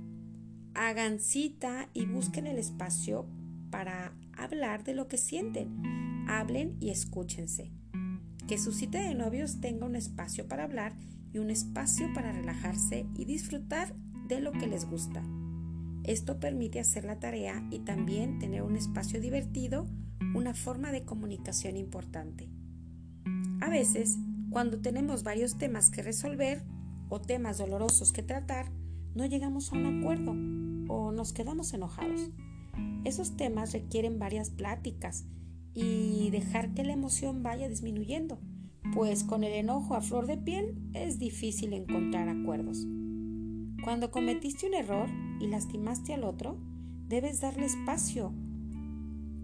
Hagan 0.73 1.19
cita 1.19 1.89
y 1.93 2.05
busquen 2.05 2.47
el 2.47 2.57
espacio 2.57 3.25
para 3.71 4.13
hablar 4.37 4.83
de 4.83 4.93
lo 4.93 5.07
que 5.07 5.17
sienten. 5.17 6.25
Hablen 6.27 6.77
y 6.79 6.89
escúchense. 6.89 7.71
Que 8.47 8.57
su 8.57 8.71
cita 8.71 8.99
de 8.99 9.15
novios 9.15 9.59
tenga 9.61 9.85
un 9.85 9.95
espacio 9.95 10.47
para 10.47 10.63
hablar 10.63 10.95
y 11.33 11.39
un 11.39 11.49
espacio 11.49 12.13
para 12.13 12.31
relajarse 12.31 13.05
y 13.15 13.25
disfrutar 13.25 13.95
de 14.27 14.39
lo 14.39 14.51
que 14.51 14.67
les 14.67 14.85
gusta. 14.85 15.23
Esto 16.03 16.39
permite 16.39 16.79
hacer 16.79 17.03
la 17.03 17.19
tarea 17.19 17.67
y 17.71 17.79
también 17.79 18.37
tener 18.37 18.61
un 18.61 18.75
espacio 18.75 19.19
divertido, 19.19 19.87
una 20.35 20.53
forma 20.53 20.91
de 20.91 21.03
comunicación 21.03 21.77
importante. 21.77 22.47
A 23.61 23.69
veces, 23.69 24.17
cuando 24.51 24.79
tenemos 24.79 25.23
varios 25.23 25.57
temas 25.57 25.89
que 25.89 26.03
resolver 26.03 26.63
o 27.09 27.19
temas 27.19 27.57
dolorosos 27.57 28.11
que 28.11 28.23
tratar, 28.23 28.71
no 29.15 29.25
llegamos 29.25 29.71
a 29.71 29.75
un 29.75 29.99
acuerdo 29.99 30.31
o 30.93 31.11
nos 31.11 31.33
quedamos 31.33 31.73
enojados. 31.73 32.29
Esos 33.03 33.37
temas 33.37 33.73
requieren 33.73 34.19
varias 34.19 34.49
pláticas 34.49 35.25
y 35.73 36.29
dejar 36.31 36.73
que 36.73 36.83
la 36.83 36.93
emoción 36.93 37.43
vaya 37.43 37.69
disminuyendo, 37.69 38.39
pues 38.93 39.23
con 39.23 39.43
el 39.43 39.53
enojo 39.53 39.95
a 39.95 40.01
flor 40.01 40.25
de 40.25 40.37
piel 40.37 40.77
es 40.93 41.19
difícil 41.19 41.73
encontrar 41.73 42.29
acuerdos. 42.29 42.85
Cuando 43.83 44.09
cometiste 44.09 44.67
un 44.67 44.73
error 44.73 45.09
y 45.39 45.47
lastimaste 45.47 46.13
al 46.13 46.23
otro, 46.23 46.57
debes 47.07 47.41
darle 47.41 47.65
espacio 47.65 48.33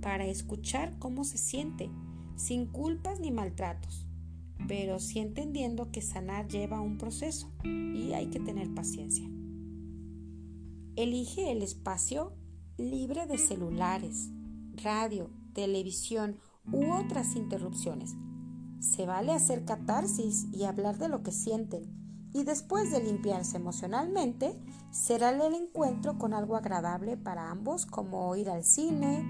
para 0.02 0.26
escuchar 0.26 0.98
cómo 0.98 1.24
se 1.24 1.38
siente, 1.38 1.92
sin 2.36 2.66
culpas 2.66 3.20
ni 3.20 3.30
maltratos, 3.30 4.08
pero 4.68 5.00
sí 5.00 5.20
entendiendo 5.20 5.92
que 5.92 6.02
sanar 6.02 6.48
lleva 6.48 6.82
un 6.82 6.98
proceso 6.98 7.52
y 7.64 8.14
hay 8.14 8.28
que 8.28 8.40
tener 8.40 8.74
paciencia. 8.74 9.30
Elige 10.96 11.52
el 11.52 11.62
espacio 11.62 12.34
libre 12.82 13.28
de 13.28 13.38
celulares, 13.38 14.30
radio, 14.76 15.30
televisión 15.54 16.38
u 16.72 16.92
otras 16.92 17.36
interrupciones. 17.36 18.16
Se 18.80 19.06
vale 19.06 19.32
hacer 19.32 19.66
catarsis 19.66 20.48
y 20.52 20.64
hablar 20.64 20.98
de 20.98 21.10
lo 21.10 21.24
que 21.24 21.32
sienten 21.32 22.02
y 22.34 22.44
después 22.44 22.92
de 22.92 23.04
limpiarse 23.04 23.58
emocionalmente, 23.58 24.58
será 24.90 25.32
el 25.32 25.54
encuentro 25.54 26.18
con 26.18 26.34
algo 26.34 26.56
agradable 26.56 27.18
para 27.18 27.52
ambos 27.52 27.86
como 27.86 28.36
ir 28.36 28.50
al 28.50 28.64
cine, 28.64 29.26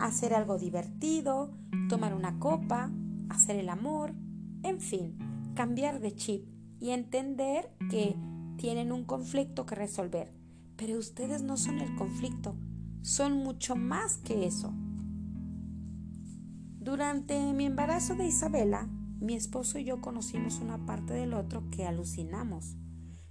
hacer 0.00 0.34
algo 0.34 0.58
divertido, 0.58 1.52
tomar 1.88 2.14
una 2.14 2.38
copa, 2.38 2.90
hacer 3.28 3.56
el 3.56 3.68
amor, 3.68 4.14
en 4.62 4.80
fin, 4.80 5.16
cambiar 5.54 6.00
de 6.00 6.14
chip 6.14 6.48
y 6.80 6.90
entender 6.90 7.70
que 7.88 8.16
tienen 8.56 8.90
un 8.90 9.04
conflicto 9.04 9.64
que 9.64 9.76
resolver. 9.76 10.34
Pero 10.76 10.98
ustedes 10.98 11.42
no 11.42 11.56
son 11.56 11.78
el 11.78 11.94
conflicto, 11.94 12.56
son 13.02 13.38
mucho 13.38 13.76
más 13.76 14.18
que 14.18 14.46
eso. 14.46 14.72
Durante 16.78 17.52
mi 17.52 17.66
embarazo 17.66 18.14
de 18.14 18.26
Isabela, 18.26 18.88
mi 19.20 19.34
esposo 19.34 19.78
y 19.78 19.84
yo 19.84 20.00
conocimos 20.00 20.60
una 20.60 20.84
parte 20.86 21.12
del 21.12 21.34
otro 21.34 21.68
que 21.70 21.86
alucinamos. 21.86 22.76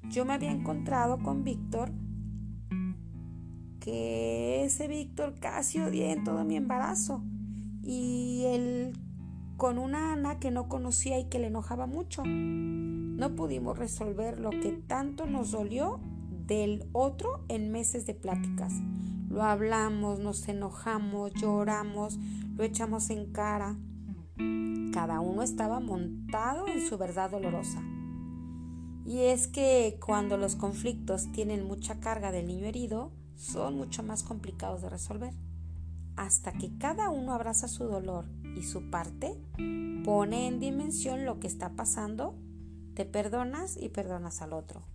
Yo 0.10 0.24
me 0.26 0.34
había 0.34 0.52
encontrado 0.52 1.20
con 1.20 1.44
Víctor, 1.44 1.92
que 3.80 4.64
ese 4.66 4.88
Víctor 4.88 5.36
casi 5.40 5.80
odié 5.80 6.12
en 6.12 6.24
todo 6.24 6.44
mi 6.46 6.56
embarazo, 6.56 7.24
y 7.82 8.44
él 8.46 8.94
con 9.58 9.78
una 9.78 10.14
Ana 10.14 10.40
que 10.40 10.52
no 10.52 10.70
conocía 10.70 11.20
y 11.20 11.26
que 11.26 11.40
le 11.40 11.48
enojaba 11.48 11.86
mucho. 11.86 12.24
No 12.26 13.36
pudimos 13.36 13.78
resolver 13.78 14.40
lo 14.40 14.52
que 14.52 14.72
tanto 14.88 15.26
nos 15.26 15.52
dolió 15.52 16.00
del 16.48 16.88
otro 16.94 17.44
en 17.50 17.72
meses 17.72 18.06
de 18.06 18.14
pláticas. 18.14 18.74
Lo 19.30 19.44
hablamos, 19.44 20.20
nos 20.20 20.48
enojamos, 20.48 21.32
lloramos, 21.36 22.18
lo 22.56 22.64
echamos 22.64 23.12
en 23.12 23.32
cara. 23.32 23.78
Cada 24.92 25.20
uno 25.20 25.44
estaba 25.44 25.80
montado 25.80 26.68
en 26.68 26.88
su 26.88 26.98
verdad 26.98 27.30
dolorosa. 27.30 27.80
Y 29.06 29.20
es 29.26 29.48
que 29.48 30.00
cuando 30.04 30.38
los 30.38 30.56
conflictos 30.56 31.32
tienen 31.32 31.68
mucha 31.68 32.00
carga 32.00 32.32
del 32.32 32.48
niño 32.48 32.66
herido, 32.66 33.12
son 33.36 33.78
mucho 33.78 34.02
más 34.02 34.24
complicados 34.24 34.82
de 34.82 34.90
resolver. 34.90 35.34
Hasta 36.16 36.52
que 36.52 36.76
cada 36.80 37.10
uno 37.10 37.34
abraza 37.34 37.68
su 37.68 37.84
dolor 37.84 38.26
y 38.56 38.64
su 38.64 38.90
parte, 38.90 39.40
pone 40.04 40.48
en 40.48 40.60
dimensión 40.60 41.26
lo 41.26 41.40
que 41.40 41.48
está 41.48 41.76
pasando, 41.76 42.36
te 42.96 43.06
perdonas 43.06 43.78
y 43.78 43.90
perdonas 43.90 44.42
al 44.42 44.54
otro. 44.54 44.88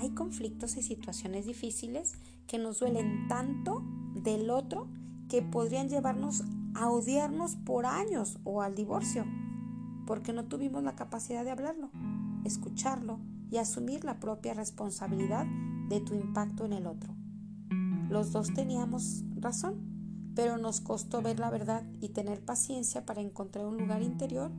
Hay 0.00 0.10
conflictos 0.14 0.76
y 0.78 0.82
situaciones 0.82 1.44
difíciles 1.46 2.14
que 2.46 2.58
nos 2.58 2.80
duelen 2.80 3.28
tanto 3.28 3.82
del 4.14 4.50
otro 4.50 4.88
que 5.28 5.42
podrían 5.42 5.88
llevarnos 5.88 6.44
a 6.74 6.90
odiarnos 6.90 7.56
por 7.56 7.86
años 7.86 8.38
o 8.44 8.62
al 8.62 8.74
divorcio, 8.74 9.24
porque 10.06 10.32
no 10.32 10.44
tuvimos 10.44 10.82
la 10.82 10.94
capacidad 10.94 11.44
de 11.44 11.50
hablarlo, 11.50 11.90
escucharlo 12.44 13.18
y 13.50 13.58
asumir 13.58 14.04
la 14.04 14.20
propia 14.20 14.54
responsabilidad 14.54 15.46
de 15.88 16.00
tu 16.00 16.14
impacto 16.14 16.64
en 16.64 16.72
el 16.72 16.86
otro. 16.86 17.14
Los 18.08 18.32
dos 18.32 18.52
teníamos 18.54 19.24
razón, 19.36 20.32
pero 20.34 20.58
nos 20.58 20.80
costó 20.80 21.22
ver 21.22 21.38
la 21.38 21.50
verdad 21.50 21.84
y 22.00 22.10
tener 22.10 22.44
paciencia 22.44 23.04
para 23.04 23.20
encontrar 23.20 23.66
un 23.66 23.78
lugar 23.78 24.02
interior 24.02 24.50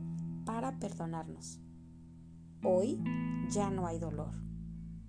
para 0.44 0.78
perdonarnos. 0.78 1.60
Hoy 2.62 3.02
ya 3.50 3.70
no 3.70 3.86
hay 3.86 3.98
dolor. 3.98 4.32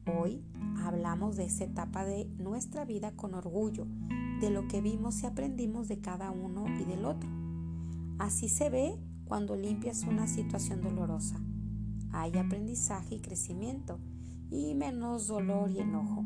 Hoy 0.08 0.44
hablamos 0.84 1.36
de 1.36 1.46
esa 1.46 1.64
etapa 1.64 2.06
de 2.06 2.26
nuestra 2.38 2.86
vida 2.86 3.16
con 3.16 3.34
orgullo, 3.34 3.88
de 4.40 4.52
lo 4.52 4.68
que 4.68 4.80
vimos 4.80 5.24
y 5.24 5.26
aprendimos 5.26 5.88
de 5.88 6.00
cada 6.00 6.30
uno 6.30 6.66
y 6.80 6.86
del 6.86 7.06
otro. 7.06 7.28
Así 8.20 8.48
se 8.48 8.70
ve 8.70 9.00
cuando 9.26 9.56
limpias 9.56 10.04
una 10.04 10.28
situación 10.28 10.82
dolorosa. 10.82 11.42
Hay 12.12 12.38
aprendizaje 12.38 13.16
y 13.16 13.20
crecimiento 13.20 14.00
y 14.52 14.76
menos 14.76 15.26
dolor 15.26 15.72
y 15.72 15.80
enojo. 15.80 16.24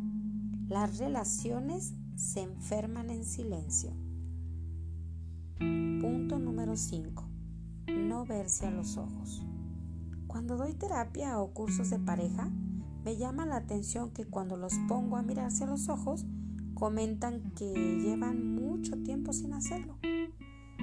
Las 0.67 0.97
relaciones 0.97 1.93
se 2.15 2.41
enferman 2.41 3.09
en 3.09 3.23
silencio. 3.23 3.91
Punto 5.57 6.37
número 6.37 6.75
5. 6.75 7.23
No 7.87 8.25
verse 8.25 8.67
a 8.67 8.71
los 8.71 8.97
ojos. 8.97 9.41
Cuando 10.27 10.57
doy 10.57 10.73
terapia 10.73 11.39
o 11.39 11.53
cursos 11.53 11.89
de 11.89 11.99
pareja, 11.99 12.51
me 13.03 13.17
llama 13.17 13.45
la 13.45 13.57
atención 13.57 14.11
que 14.11 14.25
cuando 14.25 14.57
los 14.57 14.73
pongo 14.87 15.17
a 15.17 15.21
mirarse 15.21 15.63
a 15.63 15.67
los 15.67 15.89
ojos, 15.89 16.25
comentan 16.73 17.51
que 17.55 17.73
llevan 17.73 18.55
mucho 18.55 18.97
tiempo 19.03 19.33
sin 19.33 19.53
hacerlo. 19.53 19.97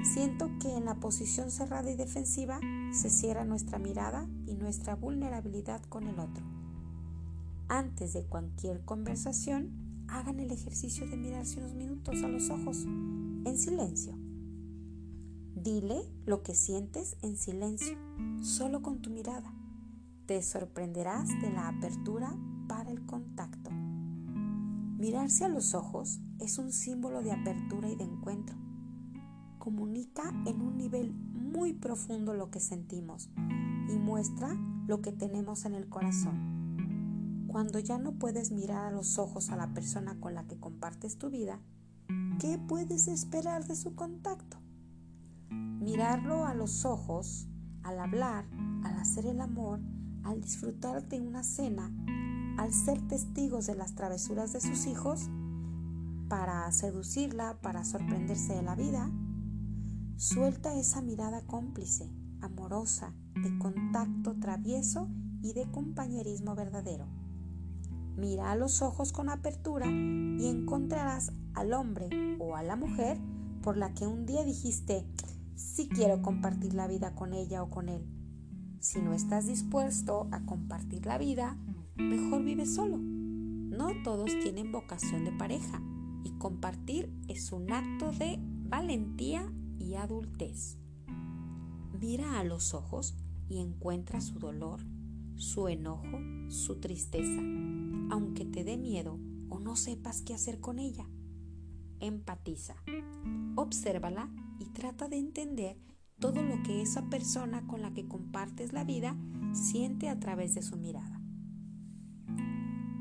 Siento 0.02 0.50
que 0.61 0.76
en 0.76 0.85
la 0.85 0.96
posición 0.96 1.50
cerrada 1.50 1.90
y 1.90 1.96
defensiva 1.96 2.61
se 2.92 3.11
cierra 3.11 3.44
nuestra 3.44 3.79
mirada 3.79 4.29
y 4.46 4.55
nuestra 4.55 4.94
vulnerabilidad 4.94 5.83
con 5.85 6.07
el 6.07 6.18
otro. 6.20 6.44
Antes 7.68 8.12
de 8.12 8.24
cualquier 8.24 8.85
conversación, 8.85 10.05
hagan 10.09 10.38
el 10.38 10.52
ejercicio 10.52 11.09
de 11.09 11.16
mirarse 11.16 11.59
unos 11.59 11.74
minutos 11.74 12.22
a 12.22 12.29
los 12.29 12.50
ojos, 12.50 12.85
en 12.85 13.59
silencio. 13.59 14.14
Dile 15.55 16.02
lo 16.26 16.42
que 16.42 16.55
sientes 16.55 17.16
en 17.22 17.37
silencio, 17.37 17.96
solo 18.40 18.83
con 18.83 19.00
tu 19.00 19.11
mirada 19.11 19.56
te 20.26 20.42
sorprenderás 20.42 21.28
de 21.40 21.50
la 21.50 21.68
apertura 21.68 22.36
para 22.66 22.90
el 22.90 23.06
contacto. 23.06 23.70
Mirarse 24.98 25.44
a 25.44 25.48
los 25.48 25.74
ojos 25.74 26.20
es 26.40 26.58
un 26.58 26.72
símbolo 26.72 27.22
de 27.22 27.30
apertura 27.30 27.88
y 27.88 27.94
de 27.94 28.04
encuentro. 28.04 28.56
Comunica 29.58 30.28
en 30.44 30.60
un 30.60 30.76
nivel 30.76 31.12
muy 31.12 31.74
profundo 31.74 32.34
lo 32.34 32.50
que 32.50 32.58
sentimos 32.58 33.30
y 33.88 33.98
muestra 33.98 34.52
lo 34.88 35.00
que 35.00 35.12
tenemos 35.12 35.64
en 35.64 35.76
el 35.76 35.88
corazón. 35.88 37.46
Cuando 37.46 37.78
ya 37.78 37.98
no 37.98 38.18
puedes 38.18 38.50
mirar 38.50 38.86
a 38.86 38.90
los 38.90 39.18
ojos 39.18 39.50
a 39.50 39.56
la 39.56 39.72
persona 39.74 40.18
con 40.18 40.34
la 40.34 40.44
que 40.48 40.58
compartes 40.58 41.18
tu 41.18 41.30
vida, 41.30 41.60
¿qué 42.40 42.58
puedes 42.58 43.06
esperar 43.06 43.64
de 43.66 43.76
su 43.76 43.94
contacto? 43.94 44.58
Mirarlo 45.50 46.46
a 46.46 46.54
los 46.54 46.84
ojos, 46.84 47.46
al 47.84 48.00
hablar, 48.00 48.44
al 48.82 48.98
hacer 48.98 49.26
el 49.26 49.40
amor, 49.40 49.80
al 50.26 50.40
disfrutar 50.40 51.08
de 51.08 51.20
una 51.20 51.44
cena, 51.44 51.92
al 52.58 52.72
ser 52.72 53.00
testigos 53.06 53.66
de 53.66 53.76
las 53.76 53.94
travesuras 53.94 54.52
de 54.52 54.60
sus 54.60 54.86
hijos, 54.86 55.30
para 56.28 56.70
seducirla, 56.72 57.58
para 57.62 57.84
sorprenderse 57.84 58.54
de 58.54 58.62
la 58.62 58.74
vida, 58.74 59.08
suelta 60.16 60.74
esa 60.74 61.00
mirada 61.00 61.42
cómplice, 61.46 62.10
amorosa, 62.40 63.14
de 63.34 63.56
contacto 63.58 64.34
travieso 64.40 65.08
y 65.42 65.52
de 65.52 65.70
compañerismo 65.70 66.56
verdadero. 66.56 67.06
Mira 68.16 68.50
a 68.50 68.56
los 68.56 68.82
ojos 68.82 69.12
con 69.12 69.28
apertura 69.28 69.86
y 69.86 70.48
encontrarás 70.48 71.30
al 71.54 71.72
hombre 71.72 72.08
o 72.40 72.56
a 72.56 72.64
la 72.64 72.74
mujer 72.74 73.20
por 73.62 73.76
la 73.76 73.94
que 73.94 74.08
un 74.08 74.26
día 74.26 74.42
dijiste, 74.42 75.06
sí 75.54 75.88
quiero 75.88 76.20
compartir 76.20 76.74
la 76.74 76.88
vida 76.88 77.14
con 77.14 77.32
ella 77.32 77.62
o 77.62 77.70
con 77.70 77.88
él. 77.88 78.15
Si 78.80 79.00
no 79.00 79.14
estás 79.14 79.46
dispuesto 79.46 80.28
a 80.30 80.44
compartir 80.44 81.06
la 81.06 81.18
vida, 81.18 81.56
mejor 81.96 82.44
vive 82.44 82.66
solo. 82.66 82.98
No 82.98 84.02
todos 84.04 84.30
tienen 84.42 84.72
vocación 84.72 85.24
de 85.24 85.32
pareja 85.32 85.82
y 86.24 86.30
compartir 86.38 87.12
es 87.28 87.52
un 87.52 87.72
acto 87.72 88.12
de 88.12 88.38
valentía 88.40 89.52
y 89.78 89.94
adultez. 89.94 90.78
Mira 92.00 92.38
a 92.38 92.44
los 92.44 92.74
ojos 92.74 93.14
y 93.48 93.60
encuentra 93.60 94.20
su 94.20 94.38
dolor, 94.38 94.80
su 95.36 95.68
enojo, 95.68 96.18
su 96.48 96.80
tristeza, 96.80 97.40
aunque 98.10 98.44
te 98.44 98.64
dé 98.64 98.76
miedo 98.76 99.18
o 99.48 99.58
no 99.58 99.76
sepas 99.76 100.22
qué 100.22 100.34
hacer 100.34 100.60
con 100.60 100.78
ella. 100.78 101.08
Empatiza, 102.00 102.76
obsérvala 103.54 104.30
y 104.58 104.66
trata 104.66 105.08
de 105.08 105.18
entender 105.18 105.78
todo 106.18 106.42
lo 106.42 106.62
que 106.62 106.83
esa 106.83 107.09
persona 107.11 107.66
con 107.66 107.83
la 107.83 107.92
que 107.92 108.09
compartes 108.09 108.72
la 108.72 108.85
vida 108.85 109.16
siente 109.52 110.09
a 110.09 110.18
través 110.18 110.55
de 110.55 110.62
su 110.62 110.76
mirada. 110.76 111.20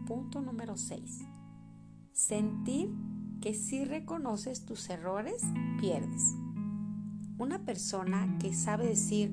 Punto 0.06 0.42
número 0.42 0.78
6. 0.78 1.26
Sentir 2.12 2.94
que 3.42 3.54
si 3.54 3.86
reconoces 3.86 4.66
tus 4.66 4.90
errores, 4.90 5.42
pierdes. 5.80 6.36
Una 7.38 7.66
persona 7.66 8.38
que 8.40 8.54
sabe 8.54 8.88
decir 8.88 9.32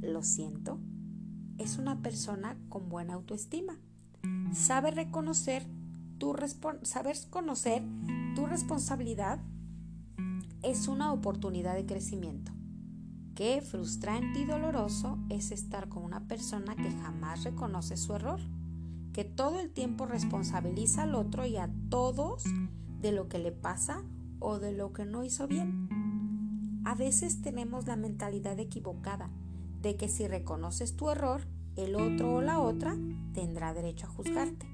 lo 0.00 0.22
siento 0.22 0.78
es 1.58 1.78
una 1.78 2.02
persona 2.02 2.58
con 2.68 2.88
buena 2.88 3.14
autoestima. 3.14 3.78
Sabe 4.52 4.90
reconocer 4.90 5.66
tu 6.18 6.34
saber 6.82 7.16
conocer 7.30 7.82
tu 8.34 8.46
responsabilidad 8.46 9.40
es 10.62 10.88
una 10.88 11.12
oportunidad 11.12 11.74
de 11.74 11.84
crecimiento. 11.84 12.53
Qué 13.34 13.60
frustrante 13.62 14.38
y 14.38 14.44
doloroso 14.44 15.18
es 15.28 15.50
estar 15.50 15.88
con 15.88 16.04
una 16.04 16.28
persona 16.28 16.76
que 16.76 16.92
jamás 16.92 17.42
reconoce 17.42 17.96
su 17.96 18.14
error, 18.14 18.38
que 19.12 19.24
todo 19.24 19.58
el 19.58 19.70
tiempo 19.70 20.06
responsabiliza 20.06 21.02
al 21.02 21.16
otro 21.16 21.44
y 21.44 21.56
a 21.56 21.68
todos 21.88 22.44
de 23.00 23.10
lo 23.10 23.28
que 23.28 23.40
le 23.40 23.50
pasa 23.50 24.04
o 24.38 24.60
de 24.60 24.70
lo 24.72 24.92
que 24.92 25.04
no 25.04 25.24
hizo 25.24 25.48
bien. 25.48 25.88
A 26.84 26.94
veces 26.94 27.42
tenemos 27.42 27.88
la 27.88 27.96
mentalidad 27.96 28.56
equivocada 28.60 29.30
de 29.82 29.96
que 29.96 30.08
si 30.08 30.28
reconoces 30.28 30.94
tu 30.94 31.10
error, 31.10 31.40
el 31.74 31.96
otro 31.96 32.36
o 32.36 32.40
la 32.40 32.60
otra 32.60 32.96
tendrá 33.32 33.74
derecho 33.74 34.06
a 34.06 34.10
juzgarte. 34.10 34.68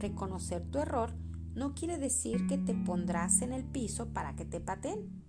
Reconocer 0.00 0.64
tu 0.64 0.80
error 0.80 1.14
no 1.54 1.74
quiere 1.74 1.96
decir 1.96 2.48
que 2.48 2.58
te 2.58 2.74
pondrás 2.74 3.40
en 3.40 3.52
el 3.52 3.62
piso 3.62 4.08
para 4.08 4.34
que 4.34 4.44
te 4.44 4.58
pateen. 4.58 5.22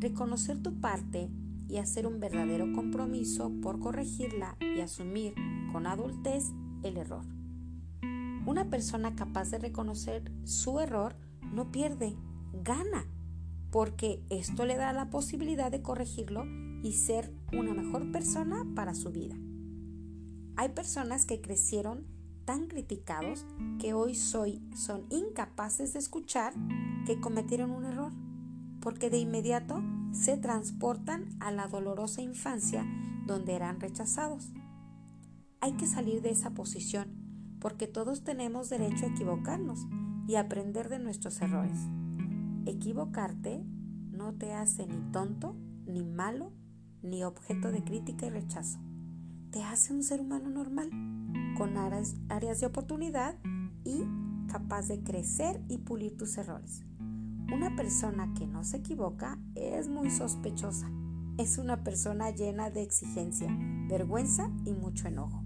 Reconocer 0.00 0.60
tu 0.60 0.80
parte 0.80 1.30
y 1.68 1.78
hacer 1.78 2.06
un 2.06 2.20
verdadero 2.20 2.72
compromiso 2.72 3.52
por 3.62 3.78
corregirla 3.78 4.56
y 4.60 4.80
asumir 4.80 5.34
con 5.72 5.86
adultez 5.86 6.52
el 6.82 6.96
error. 6.96 7.24
Una 8.46 8.68
persona 8.68 9.14
capaz 9.16 9.50
de 9.50 9.58
reconocer 9.58 10.30
su 10.44 10.78
error 10.80 11.16
no 11.52 11.72
pierde, 11.72 12.14
gana, 12.52 13.06
porque 13.70 14.22
esto 14.28 14.66
le 14.66 14.76
da 14.76 14.92
la 14.92 15.10
posibilidad 15.10 15.70
de 15.70 15.82
corregirlo 15.82 16.44
y 16.82 16.92
ser 16.92 17.32
una 17.52 17.72
mejor 17.72 18.12
persona 18.12 18.66
para 18.74 18.94
su 18.94 19.10
vida. 19.10 19.36
Hay 20.56 20.68
personas 20.68 21.24
que 21.24 21.40
crecieron 21.40 22.06
tan 22.44 22.66
criticados 22.66 23.46
que 23.78 23.94
hoy 23.94 24.14
soy, 24.14 24.62
son 24.76 25.06
incapaces 25.10 25.94
de 25.94 25.98
escuchar 25.98 26.52
que 27.06 27.20
cometieron 27.20 27.70
un 27.70 27.86
error, 27.86 28.12
porque 28.80 29.08
de 29.08 29.18
inmediato 29.18 29.82
se 30.14 30.36
transportan 30.36 31.28
a 31.40 31.50
la 31.50 31.66
dolorosa 31.66 32.22
infancia 32.22 32.86
donde 33.26 33.54
eran 33.54 33.80
rechazados. 33.80 34.52
Hay 35.60 35.72
que 35.72 35.86
salir 35.86 36.22
de 36.22 36.30
esa 36.30 36.50
posición 36.50 37.24
porque 37.60 37.86
todos 37.86 38.24
tenemos 38.24 38.68
derecho 38.68 39.06
a 39.06 39.08
equivocarnos 39.08 39.86
y 40.28 40.36
aprender 40.36 40.88
de 40.88 40.98
nuestros 40.98 41.40
errores. 41.40 41.78
Equivocarte 42.66 43.64
no 44.10 44.34
te 44.34 44.52
hace 44.52 44.86
ni 44.86 45.00
tonto, 45.12 45.56
ni 45.86 46.04
malo, 46.04 46.52
ni 47.02 47.24
objeto 47.24 47.72
de 47.72 47.82
crítica 47.82 48.26
y 48.26 48.30
rechazo. 48.30 48.78
Te 49.50 49.62
hace 49.62 49.92
un 49.92 50.02
ser 50.02 50.20
humano 50.20 50.50
normal, 50.50 50.90
con 51.56 51.76
áreas, 51.76 52.60
de 52.60 52.66
oportunidad 52.66 53.36
y 53.84 54.04
capaz 54.50 54.88
de 54.88 55.02
crecer 55.02 55.62
y 55.68 55.78
pulir 55.78 56.16
tus 56.16 56.36
errores. 56.36 56.84
Una 57.52 57.76
persona 57.76 58.32
que 58.34 58.46
no 58.46 58.64
se 58.64 58.78
equivoca 58.78 59.38
es 59.54 59.88
muy 59.88 60.10
sospechosa. 60.10 60.90
Es 61.38 61.58
una 61.58 61.84
persona 61.84 62.30
llena 62.30 62.70
de 62.70 62.82
exigencia, 62.82 63.48
vergüenza 63.88 64.50
y 64.64 64.72
mucho 64.72 65.08
enojo. 65.08 65.44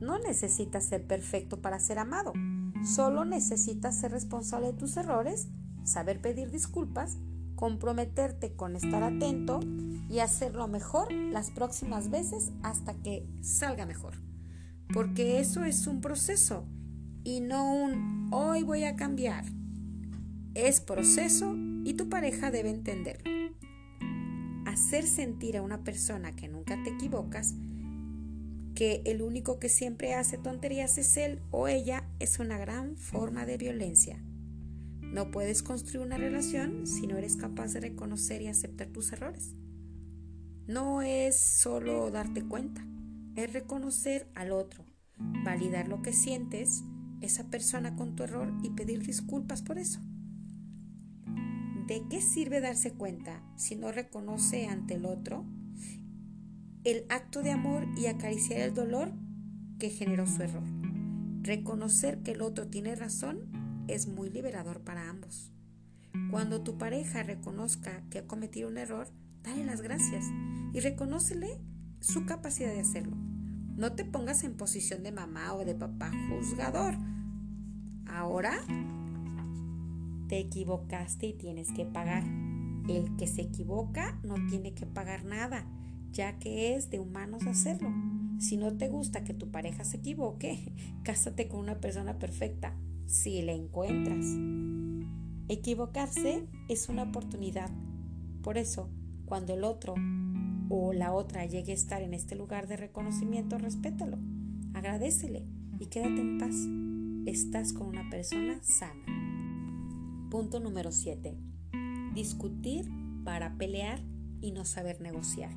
No 0.00 0.18
necesitas 0.18 0.84
ser 0.84 1.06
perfecto 1.06 1.60
para 1.60 1.80
ser 1.80 1.98
amado. 1.98 2.32
Solo 2.84 3.24
necesitas 3.24 3.98
ser 3.98 4.12
responsable 4.12 4.68
de 4.68 4.78
tus 4.78 4.96
errores, 4.96 5.48
saber 5.84 6.20
pedir 6.20 6.50
disculpas, 6.50 7.18
comprometerte 7.54 8.54
con 8.54 8.76
estar 8.76 9.02
atento 9.02 9.60
y 10.08 10.20
hacerlo 10.20 10.66
mejor 10.68 11.12
las 11.12 11.50
próximas 11.50 12.10
veces 12.10 12.52
hasta 12.62 12.94
que 12.94 13.28
salga 13.40 13.86
mejor. 13.86 14.14
Porque 14.92 15.40
eso 15.40 15.64
es 15.64 15.86
un 15.86 16.00
proceso 16.00 16.66
y 17.24 17.40
no 17.40 17.72
un 17.72 18.28
hoy 18.32 18.62
voy 18.62 18.84
a 18.84 18.96
cambiar. 18.96 19.44
Es 20.54 20.80
proceso 20.80 21.56
y 21.82 21.94
tu 21.94 22.10
pareja 22.10 22.50
debe 22.50 22.68
entenderlo. 22.68 23.30
Hacer 24.66 25.06
sentir 25.06 25.56
a 25.56 25.62
una 25.62 25.82
persona 25.82 26.36
que 26.36 26.48
nunca 26.48 26.82
te 26.82 26.90
equivocas 26.90 27.54
que 28.74 29.02
el 29.04 29.22
único 29.22 29.58
que 29.58 29.68
siempre 29.68 30.14
hace 30.14 30.38
tonterías 30.38 30.98
es 30.98 31.16
él 31.16 31.40
o 31.50 31.68
ella 31.68 32.04
es 32.18 32.38
una 32.38 32.58
gran 32.58 32.96
forma 32.96 33.46
de 33.46 33.56
violencia. 33.56 34.22
No 35.00 35.30
puedes 35.30 35.62
construir 35.62 36.06
una 36.06 36.18
relación 36.18 36.86
si 36.86 37.06
no 37.06 37.16
eres 37.16 37.36
capaz 37.36 37.72
de 37.72 37.80
reconocer 37.80 38.42
y 38.42 38.48
aceptar 38.48 38.88
tus 38.88 39.12
errores. 39.12 39.54
No 40.66 41.02
es 41.02 41.38
solo 41.38 42.10
darte 42.10 42.42
cuenta, 42.42 42.86
es 43.36 43.52
reconocer 43.52 44.28
al 44.34 44.52
otro, 44.52 44.84
validar 45.44 45.88
lo 45.88 46.02
que 46.02 46.12
sientes, 46.12 46.82
esa 47.20 47.50
persona 47.50 47.94
con 47.96 48.16
tu 48.16 48.24
error 48.24 48.52
y 48.62 48.70
pedir 48.70 49.02
disculpas 49.02 49.62
por 49.62 49.78
eso. 49.78 50.00
¿De 51.86 52.02
qué 52.08 52.20
sirve 52.20 52.60
darse 52.60 52.92
cuenta 52.92 53.42
si 53.56 53.76
no 53.76 53.92
reconoce 53.92 54.66
ante 54.66 54.94
el 54.94 55.06
otro 55.06 55.44
el 56.84 57.06
acto 57.10 57.42
de 57.42 57.52
amor 57.52 57.86
y 57.96 58.06
acariciar 58.06 58.60
el 58.60 58.74
dolor 58.74 59.12
que 59.78 59.88
generó 59.88 60.26
su 60.26 60.42
error. 60.42 60.64
Reconocer 61.42 62.22
que 62.22 62.32
el 62.32 62.42
otro 62.42 62.68
tiene 62.68 62.96
razón 62.96 63.84
es 63.88 64.08
muy 64.08 64.30
liberador 64.30 64.80
para 64.80 65.08
ambos. 65.08 65.52
Cuando 66.30 66.62
tu 66.62 66.78
pareja 66.78 67.22
reconozca 67.22 68.02
que 68.10 68.18
ha 68.18 68.26
cometido 68.26 68.68
un 68.68 68.78
error, 68.78 69.08
dale 69.42 69.64
las 69.64 69.80
gracias 69.80 70.24
y 70.72 70.80
reconócele 70.80 71.60
su 72.00 72.26
capacidad 72.26 72.72
de 72.72 72.80
hacerlo. 72.80 73.16
No 73.76 73.92
te 73.92 74.04
pongas 74.04 74.42
en 74.42 74.56
posición 74.56 75.02
de 75.02 75.12
mamá 75.12 75.54
o 75.54 75.64
de 75.64 75.74
papá 75.74 76.10
juzgador. 76.28 76.94
Ahora 78.06 78.58
te 80.28 80.38
equivocaste 80.38 81.26
y 81.26 81.32
tienes 81.34 81.72
que 81.72 81.84
pagar. 81.84 82.24
El 82.88 83.16
que 83.16 83.26
se 83.26 83.42
equivoca 83.42 84.18
no 84.24 84.34
tiene 84.48 84.74
que 84.74 84.86
pagar 84.86 85.24
nada 85.24 85.66
ya 86.12 86.38
que 86.38 86.76
es 86.76 86.90
de 86.90 87.00
humanos 87.00 87.46
hacerlo. 87.46 87.90
Si 88.38 88.56
no 88.56 88.76
te 88.76 88.88
gusta 88.88 89.24
que 89.24 89.34
tu 89.34 89.50
pareja 89.50 89.84
se 89.84 89.98
equivoque, 89.98 90.72
cásate 91.02 91.48
con 91.48 91.60
una 91.60 91.80
persona 91.80 92.18
perfecta, 92.18 92.76
si 93.06 93.42
la 93.42 93.52
encuentras. 93.52 94.26
Equivocarse 95.48 96.46
es 96.68 96.88
una 96.88 97.04
oportunidad. 97.04 97.70
Por 98.42 98.58
eso, 98.58 98.88
cuando 99.24 99.54
el 99.54 99.64
otro 99.64 99.94
o 100.68 100.92
la 100.92 101.12
otra 101.12 101.46
llegue 101.46 101.72
a 101.72 101.76
estar 101.76 102.02
en 102.02 102.14
este 102.14 102.36
lugar 102.36 102.66
de 102.66 102.76
reconocimiento, 102.76 103.58
respétalo, 103.58 104.18
agradecele 104.74 105.44
y 105.78 105.86
quédate 105.86 106.20
en 106.20 106.38
paz. 106.38 106.56
Estás 107.26 107.72
con 107.72 107.88
una 107.88 108.08
persona 108.10 108.58
sana. 108.62 109.11
Punto 110.32 110.60
número 110.60 110.92
7. 110.92 111.36
Discutir 112.14 112.88
para 113.22 113.58
pelear 113.58 114.02
y 114.40 114.52
no 114.52 114.64
saber 114.64 115.02
negociar. 115.02 115.50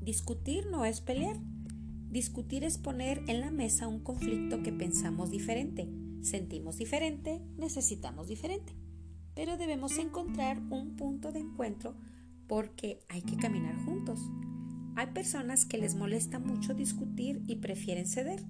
Discutir 0.00 0.66
no 0.66 0.84
es 0.84 1.00
pelear. 1.00 1.36
Discutir 2.10 2.64
es 2.64 2.76
poner 2.76 3.22
en 3.28 3.40
la 3.40 3.52
mesa 3.52 3.86
un 3.86 4.00
conflicto 4.00 4.64
que 4.64 4.72
pensamos 4.72 5.30
diferente, 5.30 5.88
sentimos 6.22 6.76
diferente, 6.76 7.40
necesitamos 7.56 8.26
diferente. 8.26 8.74
Pero 9.36 9.56
debemos 9.56 9.96
encontrar 9.98 10.60
un 10.68 10.96
punto 10.96 11.30
de 11.30 11.38
encuentro 11.38 11.94
porque 12.48 12.98
hay 13.08 13.22
que 13.22 13.36
caminar 13.36 13.76
juntos. 13.84 14.18
Hay 14.96 15.06
personas 15.12 15.66
que 15.66 15.78
les 15.78 15.94
molesta 15.94 16.40
mucho 16.40 16.74
discutir 16.74 17.44
y 17.46 17.60
prefieren 17.60 18.08
ceder. 18.08 18.44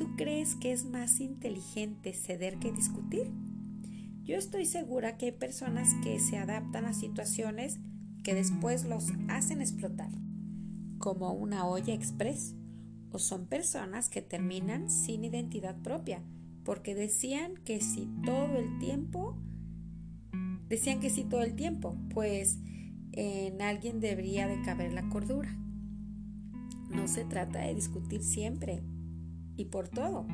¿Tú 0.00 0.16
crees 0.16 0.54
que 0.54 0.72
es 0.72 0.86
más 0.86 1.20
inteligente 1.20 2.14
ceder 2.14 2.58
que 2.58 2.72
discutir? 2.72 3.30
Yo 4.24 4.36
estoy 4.36 4.64
segura 4.64 5.18
que 5.18 5.26
hay 5.26 5.32
personas 5.32 5.92
que 6.02 6.18
se 6.18 6.38
adaptan 6.38 6.86
a 6.86 6.94
situaciones 6.94 7.78
que 8.24 8.34
después 8.34 8.86
los 8.86 9.08
hacen 9.28 9.60
explotar, 9.60 10.08
como 10.96 11.34
una 11.34 11.66
olla 11.66 11.92
express, 11.92 12.54
o 13.10 13.18
son 13.18 13.44
personas 13.44 14.08
que 14.08 14.22
terminan 14.22 14.88
sin 14.88 15.22
identidad 15.22 15.76
propia, 15.82 16.22
porque 16.64 16.94
decían 16.94 17.56
que 17.66 17.82
si 17.82 18.08
todo 18.24 18.56
el 18.56 18.78
tiempo 18.78 19.36
Decían 20.70 21.00
que 21.00 21.10
sí 21.10 21.24
todo 21.24 21.42
el 21.42 21.56
tiempo, 21.56 21.98
pues 22.14 22.58
en 23.12 23.60
alguien 23.60 24.00
debería 24.00 24.46
de 24.46 24.62
caber 24.62 24.94
la 24.94 25.08
cordura. 25.10 25.54
No 26.88 27.06
se 27.06 27.24
trata 27.24 27.58
de 27.58 27.74
discutir 27.74 28.22
siempre 28.22 28.82
y 29.60 29.64
por 29.66 29.88
todo, 29.88 30.26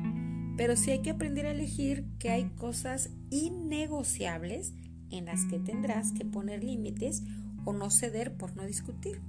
pero 0.57 0.75
sí 0.75 0.91
hay 0.91 0.99
que 0.99 1.11
aprender 1.11 1.45
a 1.45 1.51
elegir 1.51 2.05
que 2.19 2.29
hay 2.29 2.45
cosas 2.51 3.09
innegociables 3.29 4.73
en 5.11 5.25
las 5.25 5.45
que 5.45 5.59
tendrás 5.59 6.11
que 6.11 6.25
poner 6.25 6.63
límites 6.63 7.23
o 7.65 7.73
no 7.73 7.89
ceder 7.89 8.35
por 8.35 8.55
no 8.55 8.65
discutir. 8.65 9.21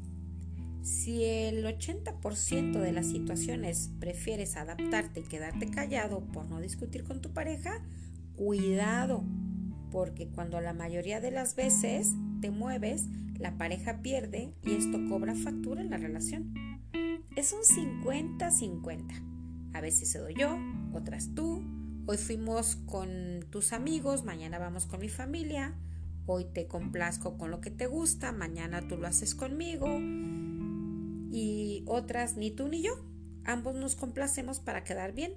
Si 0.82 1.24
el 1.24 1.64
80% 1.64 2.80
de 2.80 2.92
las 2.92 3.06
situaciones 3.06 3.90
prefieres 4.00 4.56
adaptarte 4.56 5.20
y 5.20 5.24
quedarte 5.24 5.68
callado 5.68 6.20
por 6.32 6.46
no 6.46 6.60
discutir 6.60 7.04
con 7.04 7.20
tu 7.20 7.32
pareja, 7.32 7.82
cuidado, 8.36 9.24
porque 9.90 10.28
cuando 10.28 10.60
la 10.60 10.72
mayoría 10.72 11.20
de 11.20 11.30
las 11.30 11.56
veces 11.56 12.14
te 12.40 12.50
mueves, 12.50 13.06
la 13.38 13.58
pareja 13.58 14.00
pierde 14.02 14.54
y 14.64 14.72
esto 14.72 14.98
cobra 15.08 15.34
factura 15.34 15.82
en 15.82 15.90
la 15.90 15.98
relación. 15.98 16.54
Es 17.36 17.52
un 17.52 17.62
50-50. 17.62 19.27
A 19.78 19.80
veces 19.80 20.10
cedo 20.10 20.28
yo, 20.28 20.58
otras 20.92 21.36
tú. 21.36 21.62
Hoy 22.06 22.16
fuimos 22.16 22.74
con 22.74 23.46
tus 23.48 23.72
amigos, 23.72 24.24
mañana 24.24 24.58
vamos 24.58 24.86
con 24.86 24.98
mi 24.98 25.08
familia. 25.08 25.78
Hoy 26.26 26.46
te 26.52 26.66
complazco 26.66 27.38
con 27.38 27.52
lo 27.52 27.60
que 27.60 27.70
te 27.70 27.86
gusta, 27.86 28.32
mañana 28.32 28.88
tú 28.88 28.96
lo 28.96 29.06
haces 29.06 29.36
conmigo. 29.36 29.86
Y 31.30 31.84
otras 31.86 32.36
ni 32.36 32.50
tú 32.50 32.66
ni 32.66 32.82
yo. 32.82 32.90
Ambos 33.44 33.76
nos 33.76 33.94
complacemos 33.94 34.58
para 34.58 34.82
quedar 34.82 35.12
bien. 35.12 35.34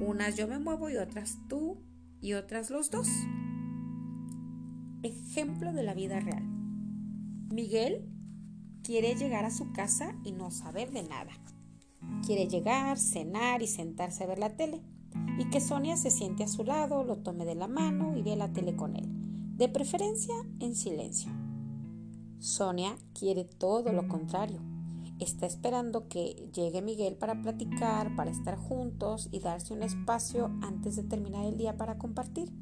Unas 0.00 0.36
yo 0.36 0.46
me 0.46 0.60
muevo 0.60 0.88
y 0.88 0.96
otras 0.96 1.38
tú 1.48 1.82
y 2.20 2.34
otras 2.34 2.70
los 2.70 2.88
dos 2.88 3.08
ejemplo 5.02 5.72
de 5.72 5.82
la 5.82 5.94
vida 5.94 6.20
real. 6.20 6.44
Miguel 7.50 8.08
quiere 8.84 9.16
llegar 9.16 9.44
a 9.44 9.50
su 9.50 9.72
casa 9.72 10.14
y 10.22 10.30
no 10.30 10.52
saber 10.52 10.92
de 10.92 11.02
nada. 11.02 11.32
Quiere 12.24 12.48
llegar, 12.48 12.98
cenar 12.98 13.62
y 13.62 13.66
sentarse 13.66 14.24
a 14.24 14.26
ver 14.26 14.38
la 14.38 14.56
tele. 14.56 14.82
Y 15.38 15.50
que 15.50 15.60
Sonia 15.60 15.96
se 15.96 16.10
siente 16.10 16.44
a 16.44 16.48
su 16.48 16.64
lado, 16.64 17.04
lo 17.04 17.18
tome 17.18 17.44
de 17.44 17.54
la 17.54 17.68
mano 17.68 18.16
y 18.16 18.22
vea 18.22 18.36
la 18.36 18.52
tele 18.52 18.76
con 18.76 18.96
él. 18.96 19.08
De 19.56 19.68
preferencia 19.68 20.34
en 20.60 20.74
silencio. 20.74 21.30
Sonia 22.38 22.96
quiere 23.12 23.44
todo 23.44 23.92
lo 23.92 24.08
contrario. 24.08 24.60
Está 25.20 25.46
esperando 25.46 26.08
que 26.08 26.50
llegue 26.52 26.82
Miguel 26.82 27.14
para 27.14 27.40
platicar, 27.40 28.16
para 28.16 28.30
estar 28.30 28.56
juntos 28.56 29.28
y 29.30 29.38
darse 29.38 29.72
un 29.72 29.84
espacio 29.84 30.50
antes 30.62 30.96
de 30.96 31.04
terminar 31.04 31.44
el 31.44 31.56
día 31.56 31.76
para 31.76 31.98
compartir. 31.98 32.52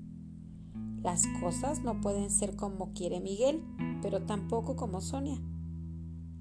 Las 1.03 1.23
cosas 1.41 1.83
no 1.83 2.03
pueden 2.03 2.31
ser 2.31 2.57
como 2.57 2.93
quiere 2.93 3.21
Miguel, 3.21 3.63
pero 4.03 4.27
tampoco 4.27 4.77
como 4.77 5.01
Sonia. 5.01 5.41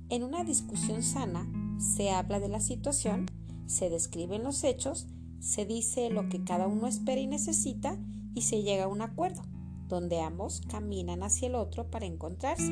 En 0.10 0.24
una 0.24 0.44
discusión 0.44 1.02
sana 1.02 1.50
se 1.80 2.12
habla 2.12 2.40
de 2.40 2.50
la 2.50 2.60
situación, 2.60 3.26
se 3.66 3.90
describen 3.90 4.44
los 4.44 4.64
hechos, 4.64 5.08
se 5.40 5.66
dice 5.66 6.10
lo 6.10 6.30
que 6.30 6.44
cada 6.44 6.68
uno 6.68 6.88
espera 6.88 7.22
y 7.22 7.28
necesita 7.28 7.98
y 8.36 8.42
se 8.42 8.62
llega 8.62 8.84
a 8.84 8.88
un 8.88 9.02
acuerdo, 9.02 9.42
donde 9.88 10.20
ambos 10.22 10.62
caminan 10.70 11.24
hacia 11.24 11.48
el 11.48 11.56
otro 11.56 11.90
para 11.90 12.06
encontrarse. 12.06 12.72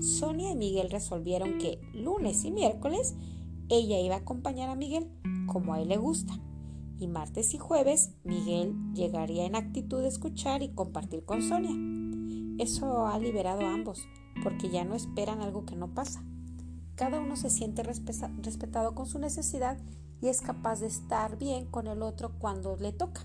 Sonia 0.00 0.52
y 0.52 0.56
Miguel 0.56 0.90
resolvieron 0.90 1.58
que 1.58 1.80
lunes 1.92 2.44
y 2.44 2.50
miércoles 2.50 3.14
ella 3.68 4.00
iba 4.00 4.14
a 4.14 4.18
acompañar 4.18 4.70
a 4.70 4.76
Miguel 4.76 5.10
como 5.46 5.74
a 5.74 5.80
él 5.82 5.88
le 5.88 5.96
gusta 5.96 6.38
y 6.98 7.06
martes 7.06 7.54
y 7.54 7.58
jueves 7.58 8.12
Miguel 8.24 8.74
llegaría 8.94 9.44
en 9.44 9.56
actitud 9.56 10.00
de 10.02 10.08
escuchar 10.08 10.62
y 10.62 10.70
compartir 10.70 11.24
con 11.24 11.42
Sonia. 11.42 11.74
Eso 12.58 13.06
ha 13.06 13.18
liberado 13.18 13.60
a 13.60 13.72
ambos, 13.72 14.08
porque 14.42 14.68
ya 14.68 14.84
no 14.84 14.94
esperan 14.94 15.40
algo 15.40 15.64
que 15.64 15.76
no 15.76 15.94
pasa. 15.94 16.24
Cada 16.98 17.20
uno 17.20 17.36
se 17.36 17.48
siente 17.48 17.84
respetado 17.84 18.96
con 18.96 19.06
su 19.06 19.20
necesidad 19.20 19.78
y 20.20 20.26
es 20.26 20.40
capaz 20.40 20.80
de 20.80 20.88
estar 20.88 21.38
bien 21.38 21.66
con 21.66 21.86
el 21.86 22.02
otro 22.02 22.32
cuando 22.40 22.76
le 22.76 22.90
toca. 22.92 23.20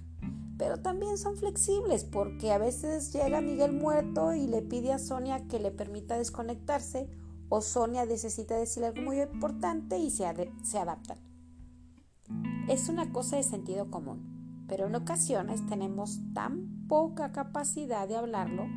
Pero 0.60 0.80
también 0.82 1.18
son 1.18 1.38
flexibles 1.38 2.04
porque 2.04 2.52
a 2.52 2.60
veces 2.60 3.12
llega 3.12 3.42
Miguel 3.42 3.74
muerto 3.74 4.32
y 4.32 4.46
le 4.46 4.62
pide 4.62 4.94
a 4.94 5.00
Sonia 5.00 5.48
que 5.48 5.58
le 5.58 5.72
permita 5.72 6.20
desconectarse 6.20 7.10
o 7.50 7.62
Sonia 7.62 8.06
necesita 8.06 8.56
decirle 8.56 8.90
algo 8.90 9.02
muy 9.02 9.20
importante 9.20 9.98
y 9.98 10.12
se, 10.12 10.26
se 10.64 10.78
adaptan. 10.78 11.18
Es 12.70 12.90
una 12.90 13.12
cosa 13.12 13.38
de 13.38 13.44
sentido 13.44 13.90
común, 13.90 14.66
pero 14.68 14.86
en 14.86 14.94
ocasiones 14.94 15.66
tenemos 15.66 16.20
tan 16.36 16.86
poca 16.88 17.32
capacidad 17.32 18.08
de 18.08 18.18
hablarlo, 18.18 18.68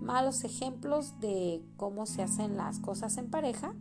malos 0.00 0.42
ejemplos 0.42 1.20
de 1.20 1.64
cómo 1.76 2.06
se 2.06 2.22
hacen 2.22 2.56
las 2.56 2.80
cosas 2.80 3.18
en 3.18 3.30
pareja, 3.30 3.76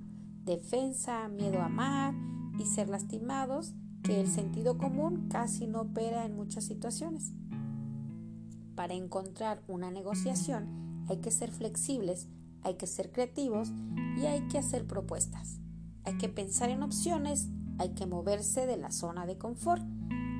defensa, 0.45 1.27
miedo 1.27 1.59
a 1.59 1.65
amar 1.65 2.13
y 2.59 2.65
ser 2.65 2.89
lastimados, 2.89 3.73
que 4.03 4.19
el 4.19 4.27
sentido 4.27 4.77
común 4.77 5.27
casi 5.29 5.67
no 5.67 5.81
opera 5.81 6.25
en 6.25 6.35
muchas 6.35 6.65
situaciones. 6.65 7.33
Para 8.75 8.93
encontrar 8.93 9.61
una 9.67 9.91
negociación 9.91 11.05
hay 11.09 11.17
que 11.17 11.31
ser 11.31 11.51
flexibles, 11.51 12.27
hay 12.63 12.75
que 12.75 12.87
ser 12.87 13.11
creativos 13.11 13.71
y 14.17 14.25
hay 14.25 14.47
que 14.47 14.57
hacer 14.57 14.87
propuestas. 14.87 15.59
Hay 16.03 16.17
que 16.17 16.29
pensar 16.29 16.69
en 16.69 16.83
opciones 16.83 17.49
hay 17.81 17.89
que 17.95 18.05
moverse 18.05 18.67
de 18.67 18.77
la 18.77 18.91
zona 18.91 19.25
de 19.25 19.39
confort, 19.39 19.81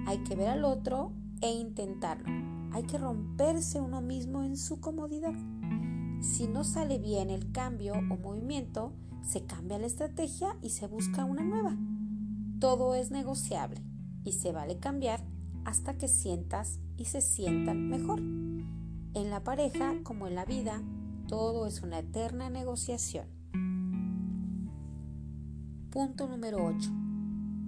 hay 0.06 0.20
que 0.20 0.36
ver 0.36 0.50
al 0.50 0.64
otro 0.64 1.12
e 1.42 1.52
intentarlo, 1.52 2.30
hay 2.72 2.84
que 2.84 3.00
romperse 3.00 3.82
uno 3.82 4.00
mismo 4.00 4.44
en 4.44 4.58
su 4.58 4.80
comodidad. 4.80 5.34
Si 6.22 6.48
no 6.48 6.64
sale 6.64 7.00
bien 7.00 7.32
el 7.32 7.52
cambio 7.52 7.94
o 7.94 8.18
movimiento, 8.18 8.94
se 9.24 9.46
cambia 9.46 9.80
la 9.80 9.88
estrategia 9.88 10.56
y 10.62 10.70
se 10.70 10.88
busca 10.88 11.26
una 11.26 11.44
nueva. 11.44 11.78
Todo 12.60 12.96
es 12.96 13.12
negociable 13.12 13.82
y 14.24 14.34
se 14.34 14.52
vale 14.52 14.78
cambiar 14.78 15.24
hasta 15.66 15.98
que 15.98 16.08
sientas 16.08 16.80
y 16.98 17.06
se 17.06 17.22
sientan 17.22 17.90
mejor. 17.90 18.20
En 18.20 19.30
la 19.30 19.44
pareja 19.44 19.96
como 20.04 20.28
en 20.28 20.36
la 20.36 20.46
vida, 20.46 20.82
todo 21.28 21.68
es 21.68 21.82
una 21.82 22.00
eterna 22.00 22.50
negociación. 22.50 23.28
Punto 25.92 26.28
número 26.28 26.66
8 26.66 26.90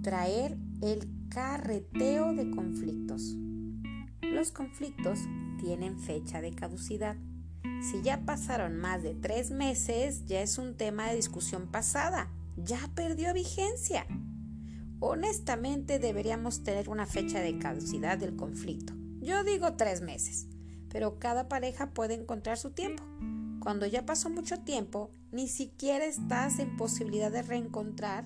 traer 0.04 0.58
el 0.82 1.08
carreteo 1.30 2.34
de 2.34 2.50
conflictos. 2.50 3.34
Los 4.20 4.52
conflictos 4.52 5.18
tienen 5.58 5.98
fecha 5.98 6.42
de 6.42 6.52
caducidad. 6.52 7.16
Si 7.84 8.02
ya 8.02 8.24
pasaron 8.24 8.76
más 8.76 9.02
de 9.02 9.14
tres 9.14 9.50
meses, 9.50 10.24
ya 10.26 10.40
es 10.40 10.58
un 10.58 10.74
tema 10.74 11.08
de 11.08 11.16
discusión 11.16 11.70
pasada. 11.70 12.30
Ya 12.56 12.78
perdió 12.94 13.34
vigencia. 13.34 14.06
Honestamente 15.00 15.98
deberíamos 15.98 16.64
tener 16.64 16.88
una 16.88 17.04
fecha 17.04 17.40
de 17.40 17.58
caducidad 17.58 18.16
del 18.16 18.36
conflicto. 18.36 18.94
Yo 19.20 19.44
digo 19.44 19.74
tres 19.74 20.00
meses, 20.00 20.46
pero 20.88 21.18
cada 21.18 21.48
pareja 21.48 21.90
puede 21.90 22.14
encontrar 22.14 22.56
su 22.56 22.70
tiempo. 22.70 23.04
Cuando 23.60 23.86
ya 23.86 24.06
pasó 24.06 24.30
mucho 24.30 24.60
tiempo, 24.60 25.10
ni 25.30 25.48
siquiera 25.48 26.04
estás 26.04 26.58
en 26.58 26.76
posibilidad 26.76 27.30
de 27.30 27.42
reencontrar 27.42 28.24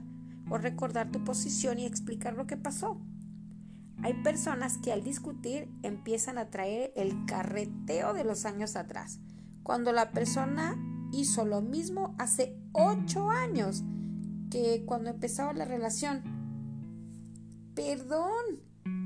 o 0.50 0.58
recordar 0.58 1.10
tu 1.10 1.24
posición 1.24 1.78
y 1.78 1.86
explicar 1.86 2.34
lo 2.34 2.46
que 2.46 2.56
pasó. 2.56 3.00
Hay 4.02 4.14
personas 4.22 4.78
que 4.78 4.92
al 4.92 5.02
discutir 5.02 5.68
empiezan 5.82 6.38
a 6.38 6.50
traer 6.50 6.92
el 6.94 7.26
carreteo 7.26 8.14
de 8.14 8.24
los 8.24 8.44
años 8.44 8.76
atrás. 8.76 9.20
Cuando 9.68 9.92
la 9.92 10.12
persona 10.12 10.82
hizo 11.12 11.44
lo 11.44 11.60
mismo 11.60 12.14
hace 12.16 12.58
ocho 12.72 13.28
años 13.28 13.84
que 14.50 14.82
cuando 14.86 15.10
empezaba 15.10 15.52
la 15.52 15.66
relación. 15.66 16.22
Perdón, 17.74 18.62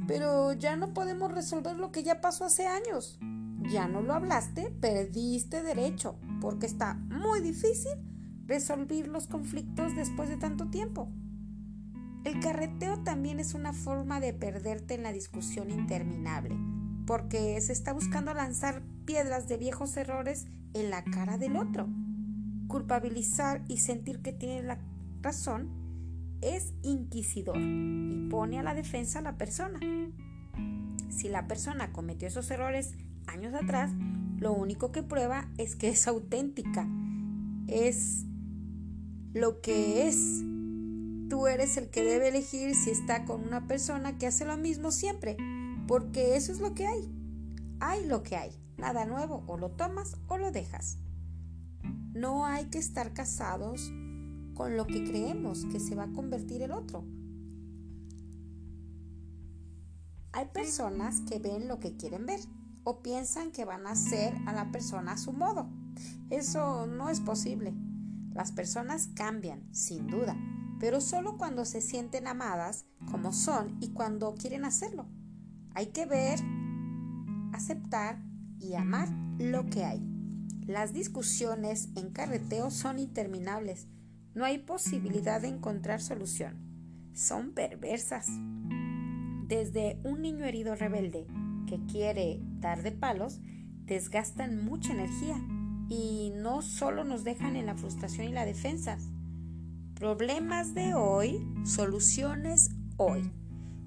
pero 0.07 0.53
ya 0.53 0.77
no 0.77 0.94
podemos 0.94 1.33
resolver 1.33 1.77
lo 1.77 1.90
que 1.90 2.05
ya 2.05 2.20
pasó 2.20 2.44
hace 2.44 2.68
años. 2.68 3.18
Ya 3.72 3.88
no 3.88 4.03
lo 4.03 4.14
hablaste, 4.14 4.70
perdiste 4.81 5.64
derecho, 5.64 6.14
porque 6.40 6.66
está 6.66 6.94
muy 6.94 7.40
difícil 7.40 7.94
resolver 8.46 9.09
los 9.09 9.27
conflictos 9.27 9.96
después 9.96 10.29
de 10.29 10.37
tanto 10.37 10.70
tiempo. 10.70 11.09
El 12.22 12.38
carreteo 12.38 13.03
también 13.03 13.40
es 13.40 13.55
una 13.55 13.72
forma 13.72 14.20
de 14.20 14.33
perderte 14.33 14.94
en 14.94 15.03
la 15.03 15.12
discusión 15.12 15.72
interminable, 15.72 16.57
porque 17.06 17.60
se 17.60 17.72
está 17.72 17.92
buscando 17.92 18.34
lanzar 18.34 18.82
piedras 19.04 19.48
de 19.48 19.56
viejos 19.56 19.96
errores 19.96 20.46
en 20.74 20.90
la 20.90 21.04
cara 21.04 21.38
del 21.38 21.56
otro. 21.56 21.88
Culpabilizar 22.68 23.64
y 23.68 23.78
sentir 23.78 24.20
que 24.20 24.32
tiene 24.32 24.62
la 24.62 24.78
razón 25.20 25.68
es 26.40 26.74
inquisidor 26.82 27.56
y 27.58 28.28
pone 28.30 28.58
a 28.58 28.62
la 28.62 28.74
defensa 28.74 29.20
a 29.20 29.22
la 29.22 29.36
persona. 29.36 29.78
Si 31.10 31.28
la 31.28 31.46
persona 31.46 31.92
cometió 31.92 32.28
esos 32.28 32.50
errores 32.50 32.94
años 33.26 33.54
atrás, 33.54 33.92
lo 34.38 34.52
único 34.52 34.90
que 34.90 35.02
prueba 35.02 35.48
es 35.58 35.76
que 35.76 35.88
es 35.88 36.08
auténtica, 36.08 36.88
es 37.68 38.24
lo 39.32 39.60
que 39.60 40.08
es 40.08 40.42
tú 41.28 41.46
eres 41.46 41.78
el 41.78 41.88
que 41.88 42.02
debe 42.02 42.28
elegir 42.28 42.74
si 42.74 42.90
está 42.90 43.24
con 43.24 43.42
una 43.42 43.66
persona 43.66 44.18
que 44.18 44.26
hace 44.26 44.44
lo 44.44 44.58
mismo 44.58 44.90
siempre, 44.90 45.36
porque 45.87 46.37
eso 46.37 46.53
es 46.53 46.61
lo 46.61 46.75
que 46.75 46.87
hay. 46.87 47.11
Hay 47.81 48.07
lo 48.07 48.23
que 48.23 48.37
hay, 48.37 48.51
nada 48.77 49.05
nuevo, 49.05 49.42
o 49.47 49.57
lo 49.57 49.71
tomas 49.71 50.16
o 50.29 50.38
lo 50.38 50.53
dejas. 50.53 50.99
No 52.12 52.47
hay 52.47 52.66
que 52.66 52.79
estar 52.79 53.12
casados 53.12 53.90
con 54.55 54.77
lo 54.77 54.87
que 54.87 55.05
creemos 55.05 55.64
que 55.66 55.81
se 55.81 55.95
va 55.95 56.05
a 56.05 56.12
convertir 56.12 56.62
el 56.62 56.73
otro. 56.73 57.05
Hay 60.33 60.47
personas 60.47 61.21
que 61.23 61.38
ven 61.38 61.68
lo 61.68 61.79
que 61.79 61.97
quieren 61.97 62.27
ver 62.27 62.40
o 62.85 63.03
piensan 63.03 63.51
que 63.51 63.64
van 63.64 63.87
a 63.87 63.92
hacer 63.92 64.35
a 64.47 64.53
la 64.53 64.71
persona 64.71 65.12
a 65.12 65.18
su 65.18 65.33
modo. 65.33 65.68
Eso 66.31 66.87
no 66.87 67.11
es 67.11 67.21
posible. 67.21 67.75
Las 68.33 68.53
personas 68.53 69.09
cambian, 69.14 69.62
sin 69.75 70.07
duda, 70.07 70.37
pero 70.81 71.01
solo 71.01 71.37
cuando 71.37 71.64
se 71.64 71.81
sienten 71.81 72.27
amadas 72.27 72.87
como 73.11 73.33
son 73.33 73.77
y 73.81 73.90
cuando 73.90 74.35
quieren 74.35 74.64
hacerlo. 74.64 75.07
Hay 75.74 75.87
que 75.87 76.06
ver, 76.06 76.38
aceptar 77.52 78.22
y 78.58 78.74
amar 78.74 79.08
lo 79.38 79.66
que 79.66 79.85
hay. 79.85 80.02
Las 80.66 80.92
discusiones 80.92 81.88
en 81.96 82.11
carreteo 82.11 82.70
son 82.70 82.98
interminables. 82.98 83.88
No 84.35 84.44
hay 84.44 84.58
posibilidad 84.58 85.40
de 85.40 85.48
encontrar 85.48 86.00
solución. 86.00 87.11
Son 87.14 87.52
perversas. 87.52 88.28
Desde 89.48 90.00
un 90.04 90.22
niño 90.22 90.44
herido 90.44 90.74
rebelde 90.74 91.26
que 91.66 91.85
quiere 91.87 92.40
dar 92.61 92.82
de 92.82 92.92
palos, 92.92 93.40
desgastan 93.85 94.64
mucha 94.64 94.92
energía 94.92 95.37
y 95.88 96.32
no 96.37 96.62
solo 96.62 97.04
nos 97.04 97.24
dejan 97.24 97.56
en 97.56 97.66
la 97.66 97.74
frustración 97.74 98.28
y 98.28 98.32
la 98.32 98.46
defensa, 98.46 98.98
Problemas 100.02 100.74
de 100.74 100.94
hoy, 100.94 101.46
soluciones 101.64 102.70
hoy. 102.96 103.30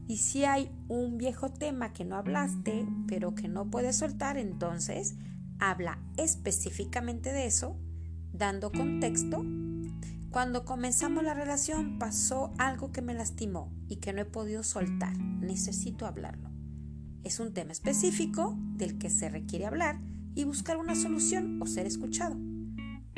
Y 0.07 0.17
si 0.17 0.45
hay 0.45 0.71
un 0.87 1.17
viejo 1.17 1.51
tema 1.51 1.93
que 1.93 2.05
no 2.05 2.15
hablaste, 2.15 2.87
pero 3.07 3.33
que 3.33 3.47
no 3.47 3.69
puedes 3.71 3.97
soltar, 3.97 4.37
entonces 4.37 5.15
habla 5.59 5.99
específicamente 6.17 7.31
de 7.31 7.47
eso, 7.47 7.77
dando 8.31 8.71
contexto. 8.71 9.43
Cuando 10.29 10.65
comenzamos 10.65 11.23
la 11.23 11.33
relación 11.33 11.97
pasó 11.97 12.53
algo 12.57 12.91
que 12.91 13.01
me 13.01 13.13
lastimó 13.13 13.73
y 13.87 13.97
que 13.97 14.13
no 14.13 14.21
he 14.21 14.25
podido 14.25 14.63
soltar. 14.63 15.17
Necesito 15.17 16.05
hablarlo. 16.05 16.51
Es 17.23 17.39
un 17.39 17.53
tema 17.53 17.71
específico 17.71 18.55
del 18.75 18.97
que 18.99 19.09
se 19.09 19.29
requiere 19.29 19.65
hablar 19.65 19.99
y 20.35 20.43
buscar 20.43 20.77
una 20.77 20.93
solución 20.93 21.61
o 21.61 21.65
ser 21.65 21.87
escuchado. 21.87 22.37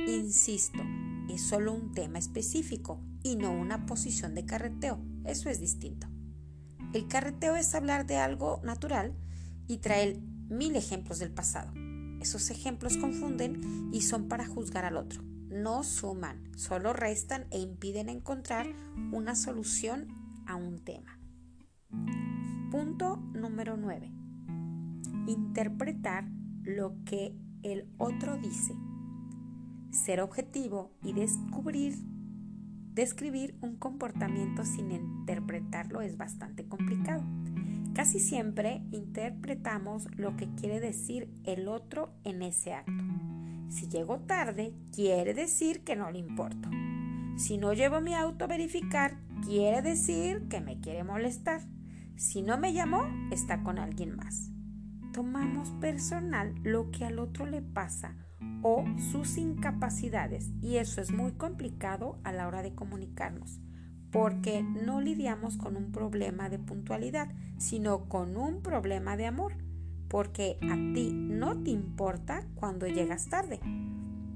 Insisto, 0.07 0.83
es 1.29 1.41
solo 1.41 1.73
un 1.73 1.91
tema 1.91 2.19
específico 2.19 3.01
y 3.23 3.35
no 3.35 3.51
una 3.51 3.85
posición 3.85 4.35
de 4.35 4.45
carreteo. 4.45 5.03
Eso 5.25 5.49
es 5.49 5.59
distinto. 5.59 6.07
El 6.93 7.07
carreteo 7.07 7.55
es 7.55 7.73
hablar 7.75 8.05
de 8.05 8.17
algo 8.17 8.61
natural 8.63 9.13
y 9.67 9.77
traer 9.77 10.19
mil 10.49 10.75
ejemplos 10.75 11.19
del 11.19 11.31
pasado. 11.31 11.71
Esos 12.21 12.49
ejemplos 12.49 12.97
confunden 12.97 13.89
y 13.93 14.01
son 14.01 14.27
para 14.27 14.47
juzgar 14.47 14.85
al 14.85 14.97
otro. 14.97 15.21
No 15.49 15.83
suman, 15.83 16.43
solo 16.57 16.93
restan 16.93 17.45
e 17.51 17.59
impiden 17.59 18.09
encontrar 18.09 18.67
una 19.11 19.35
solución 19.35 20.07
a 20.45 20.55
un 20.55 20.79
tema. 20.79 21.19
Punto 22.71 23.17
número 23.33 23.77
9. 23.77 24.11
Interpretar 25.27 26.27
lo 26.63 26.95
que 27.05 27.35
el 27.63 27.89
otro 27.97 28.37
dice 28.37 28.73
ser 29.91 30.21
objetivo 30.21 30.91
y 31.03 31.13
descubrir, 31.13 31.97
describir 32.97 33.55
un 33.61 33.75
comportamiento 33.75 34.65
sin 34.65 34.91
interpretarlo 34.91 36.01
es 36.01 36.17
bastante 36.17 36.67
complicado. 36.67 37.23
Casi 37.93 38.19
siempre 38.19 38.81
interpretamos 38.91 40.07
lo 40.17 40.35
que 40.35 40.49
quiere 40.55 40.79
decir 40.79 41.29
el 41.43 41.67
otro 41.67 42.11
en 42.23 42.41
ese 42.41 42.73
acto. 42.73 43.03
Si 43.69 43.87
llego 43.87 44.19
tarde, 44.21 44.73
quiere 44.91 45.35
decir 45.35 45.83
que 45.83 45.95
no 45.95 46.09
le 46.09 46.17
importo. 46.17 46.69
Si 47.37 47.59
no 47.59 47.73
llevo 47.73 48.01
mi 48.01 48.15
auto 48.15 48.45
a 48.45 48.47
verificar, 48.47 49.19
quiere 49.45 49.83
decir 49.83 50.47
que 50.49 50.59
me 50.59 50.79
quiere 50.79 51.03
molestar. 51.03 51.61
Si 52.15 52.41
no 52.41 52.57
me 52.57 52.73
llamó, 52.73 53.03
está 53.31 53.61
con 53.61 53.77
alguien 53.77 54.15
más. 54.15 54.49
Tomamos 55.13 55.69
personal 55.79 56.55
lo 56.63 56.89
que 56.89 57.05
al 57.05 57.19
otro 57.19 57.45
le 57.45 57.61
pasa 57.61 58.15
o 58.61 58.85
sus 59.11 59.37
incapacidades 59.37 60.51
y 60.61 60.77
eso 60.77 61.01
es 61.01 61.11
muy 61.11 61.33
complicado 61.33 62.19
a 62.23 62.31
la 62.31 62.47
hora 62.47 62.61
de 62.61 62.73
comunicarnos 62.73 63.59
porque 64.11 64.63
no 64.63 65.01
lidiamos 65.01 65.57
con 65.57 65.75
un 65.75 65.91
problema 65.91 66.49
de 66.49 66.59
puntualidad, 66.59 67.29
sino 67.57 68.07
con 68.07 68.37
un 68.37 68.61
problema 68.61 69.17
de 69.17 69.25
amor, 69.25 69.53
porque 70.07 70.57
a 70.61 70.75
ti 70.93 71.11
no 71.13 71.61
te 71.61 71.71
importa 71.71 72.47
cuando 72.55 72.87
llegas 72.87 73.29
tarde. 73.29 73.59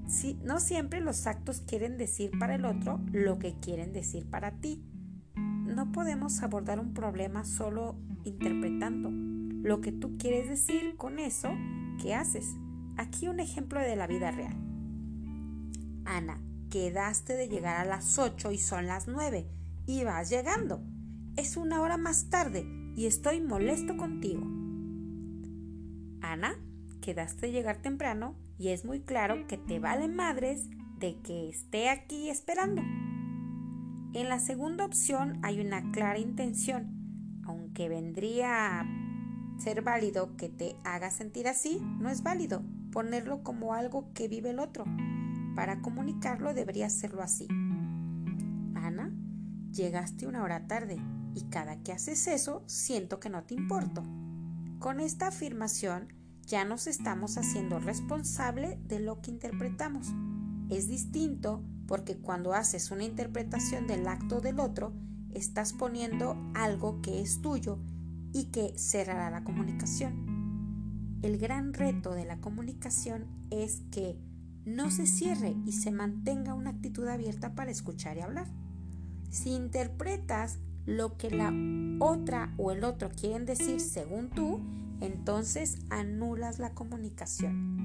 Si, 0.08 0.36
no 0.43 0.60
siempre 0.60 1.00
los 1.00 1.26
actos 1.26 1.62
quieren 1.62 1.97
decir 1.97 2.32
para 2.38 2.56
el 2.56 2.65
otro 2.65 3.00
lo 3.13 3.39
que 3.39 3.56
quieren 3.60 3.93
decir 3.93 4.30
para 4.30 4.52
ti. 4.52 4.84
No 5.36 5.91
podemos 5.93 6.43
abordar 6.43 6.80
un 6.80 6.93
problema 6.93 7.45
solo 7.45 7.95
interpretando 8.26 9.10
lo 9.10 9.80
que 9.80 9.93
tú 9.93 10.17
quieres 10.17 10.50
decir 10.50 10.97
con 10.97 11.17
eso 11.17 11.50
que 12.02 12.13
haces. 12.13 12.58
Aquí 13.02 13.28
un 13.28 13.40
ejemplo 13.40 13.80
de 13.80 13.96
la 13.96 14.06
vida 14.06 14.30
real. 14.30 14.56
Ana, 16.06 16.40
quedaste 16.70 17.34
de 17.34 17.48
llegar 17.48 17.78
a 17.78 17.84
las 17.84 18.20
8 18.20 18.52
y 18.52 18.60
son 18.60 18.86
las 18.86 19.08
9 19.08 19.48
y 19.88 20.04
vas 20.04 20.30
llegando. 20.30 20.84
Es 21.36 21.58
una 21.58 21.82
hora 21.82 21.98
más 21.98 22.30
tarde 22.30 22.64
y 22.96 23.08
estoy 23.08 23.42
molesto 23.42 23.98
contigo. 23.98 24.44
Ana, 26.22 26.54
quedaste 27.02 27.48
de 27.48 27.54
llegar 27.54 27.82
temprano 27.82 28.36
y 28.60 28.68
es 28.68 28.86
muy 28.86 29.00
claro 29.00 29.48
que 29.48 29.58
te 29.58 29.80
vale 29.80 30.08
madres 30.08 30.70
de 31.00 31.20
que 31.22 31.50
esté 31.50 31.90
aquí 31.90 32.30
esperando. 32.30 32.84
En 34.14 34.30
la 34.30 34.38
segunda 34.38 34.86
opción 34.86 35.40
hay 35.42 35.60
una 35.60 35.92
clara 35.92 36.20
intención, 36.20 37.42
aunque 37.48 37.90
vendría 37.90 38.86
ser 39.58 39.82
válido 39.82 40.36
que 40.38 40.49
te 40.49 40.76
haga 40.84 41.12
sentir 41.12 41.47
así, 41.47 41.80
no 41.99 42.10
es 42.10 42.24
válido 42.24 42.64
ponerlo 42.91 43.41
como 43.43 43.74
algo 43.74 44.12
que 44.14 44.28
vive 44.28 44.52
el 44.52 44.60
otro. 44.60 44.86
Para 45.56 45.82
comunicarlo 45.82 46.54
debería 46.54 46.88
hacerlo 46.88 47.22
así. 47.22 47.47
Ana, 48.76 49.12
llegaste 49.72 50.28
una 50.28 50.43
hora 50.43 50.68
tarde 50.68 50.97
y 51.34 51.43
cada 51.49 51.78
que 51.82 51.93
haces 51.93 52.28
eso 52.28 52.64
siento 52.68 53.20
que 53.20 53.30
no 53.30 53.43
te 53.43 53.54
importo. 53.54 54.04
Con 54.80 54.99
esta 54.99 55.28
afirmación 55.28 56.14
ya 56.45 56.66
nos 56.66 56.88
estamos 56.88 57.38
haciendo 57.38 57.80
responsable 57.80 58.80
de 58.88 58.99
lo 58.99 59.22
que 59.22 59.32
interpretamos. 59.32 60.08
Es 60.70 60.88
distinto 60.88 61.64
porque 61.88 62.18
cuando 62.18 62.54
haces 62.54 62.91
una 62.91 63.04
interpretación 63.04 63.88
del 63.88 64.08
acto 64.08 64.41
del 64.41 64.60
otro, 64.60 64.93
estás 65.34 65.74
poniendo 65.74 66.36
algo 66.54 67.02
que 67.02 67.22
es 67.22 67.41
tuyo 67.41 67.80
y 68.34 68.46
que 68.46 68.74
cerrará 68.78 69.30
la 69.30 69.44
comunicación. 69.44 71.20
El 71.22 71.38
gran 71.38 71.74
reto 71.74 72.14
de 72.14 72.26
la 72.26 72.38
comunicación 72.38 73.28
es 73.52 73.84
que 73.92 74.18
no 74.66 74.92
se 74.92 75.06
cierre 75.06 75.56
y 75.66 75.74
se 75.74 75.92
mantenga 75.92 76.54
una 76.54 76.72
actitud 76.72 77.08
abierta 77.08 77.54
para 77.56 77.72
escuchar 77.72 78.18
y 78.18 78.22
hablar. 78.22 78.48
Si 79.30 79.52
interpretas 79.52 80.60
lo 80.86 81.18
que 81.18 81.30
la 81.30 81.54
otra 82.00 82.54
o 82.58 82.72
el 82.72 82.84
otro 82.84 83.10
quieren 83.10 83.46
decir 83.46 83.80
según 83.80 84.30
tú, 84.30 84.62
entonces 85.00 85.78
anulas 85.90 86.60
la 86.60 86.74
comunicación. 86.74 87.80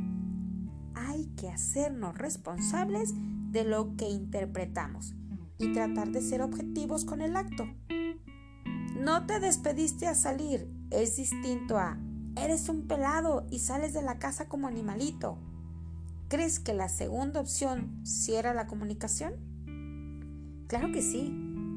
hay 0.95 1.27
que 1.37 1.51
hacernos 1.51 2.17
responsables 2.17 3.13
de 3.51 3.65
lo 3.65 3.97
que 3.97 4.09
interpretamos 4.09 5.15
y 5.59 5.73
tratar 5.73 6.11
de 6.11 6.23
ser 6.23 6.41
objetivos 6.41 7.05
con 7.05 7.21
el 7.21 7.37
acto. 7.37 7.67
No 8.99 9.27
te 9.27 9.41
despediste 9.41 10.07
a 10.07 10.15
salir, 10.15 10.69
es 10.91 11.17
distinto 11.17 11.77
a 11.77 11.99
eres 12.37 12.69
un 12.69 12.87
pelado 12.87 13.47
y 13.51 13.59
sales 13.59 13.93
de 13.93 14.03
la 14.03 14.19
casa 14.19 14.49
como 14.49 14.69
animalito. 14.69 15.39
¿Crees 16.29 16.61
que 16.61 16.75
la 16.75 16.89
segunda 16.89 17.41
opción 17.41 18.01
cierra 18.05 18.55
la 18.55 18.67
comunicación? 18.67 19.35
Claro 20.67 20.93
que 20.93 21.03
sí, 21.03 21.33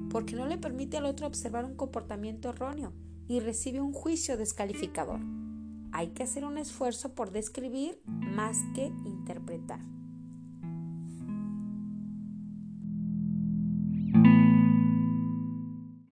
porque 0.09 0.35
no 0.35 0.47
le 0.47 0.57
permite 0.57 0.97
al 0.97 1.05
otro 1.05 1.27
observar 1.27 1.65
un 1.65 1.75
comportamiento 1.75 2.49
erróneo 2.49 2.93
y 3.27 3.39
recibe 3.39 3.79
un 3.79 3.93
juicio 3.93 4.37
descalificador. 4.37 5.19
Hay 5.91 6.09
que 6.09 6.23
hacer 6.23 6.45
un 6.45 6.57
esfuerzo 6.57 7.13
por 7.15 7.31
describir 7.31 8.01
más 8.05 8.57
que 8.73 8.85
interpretar. 8.85 9.79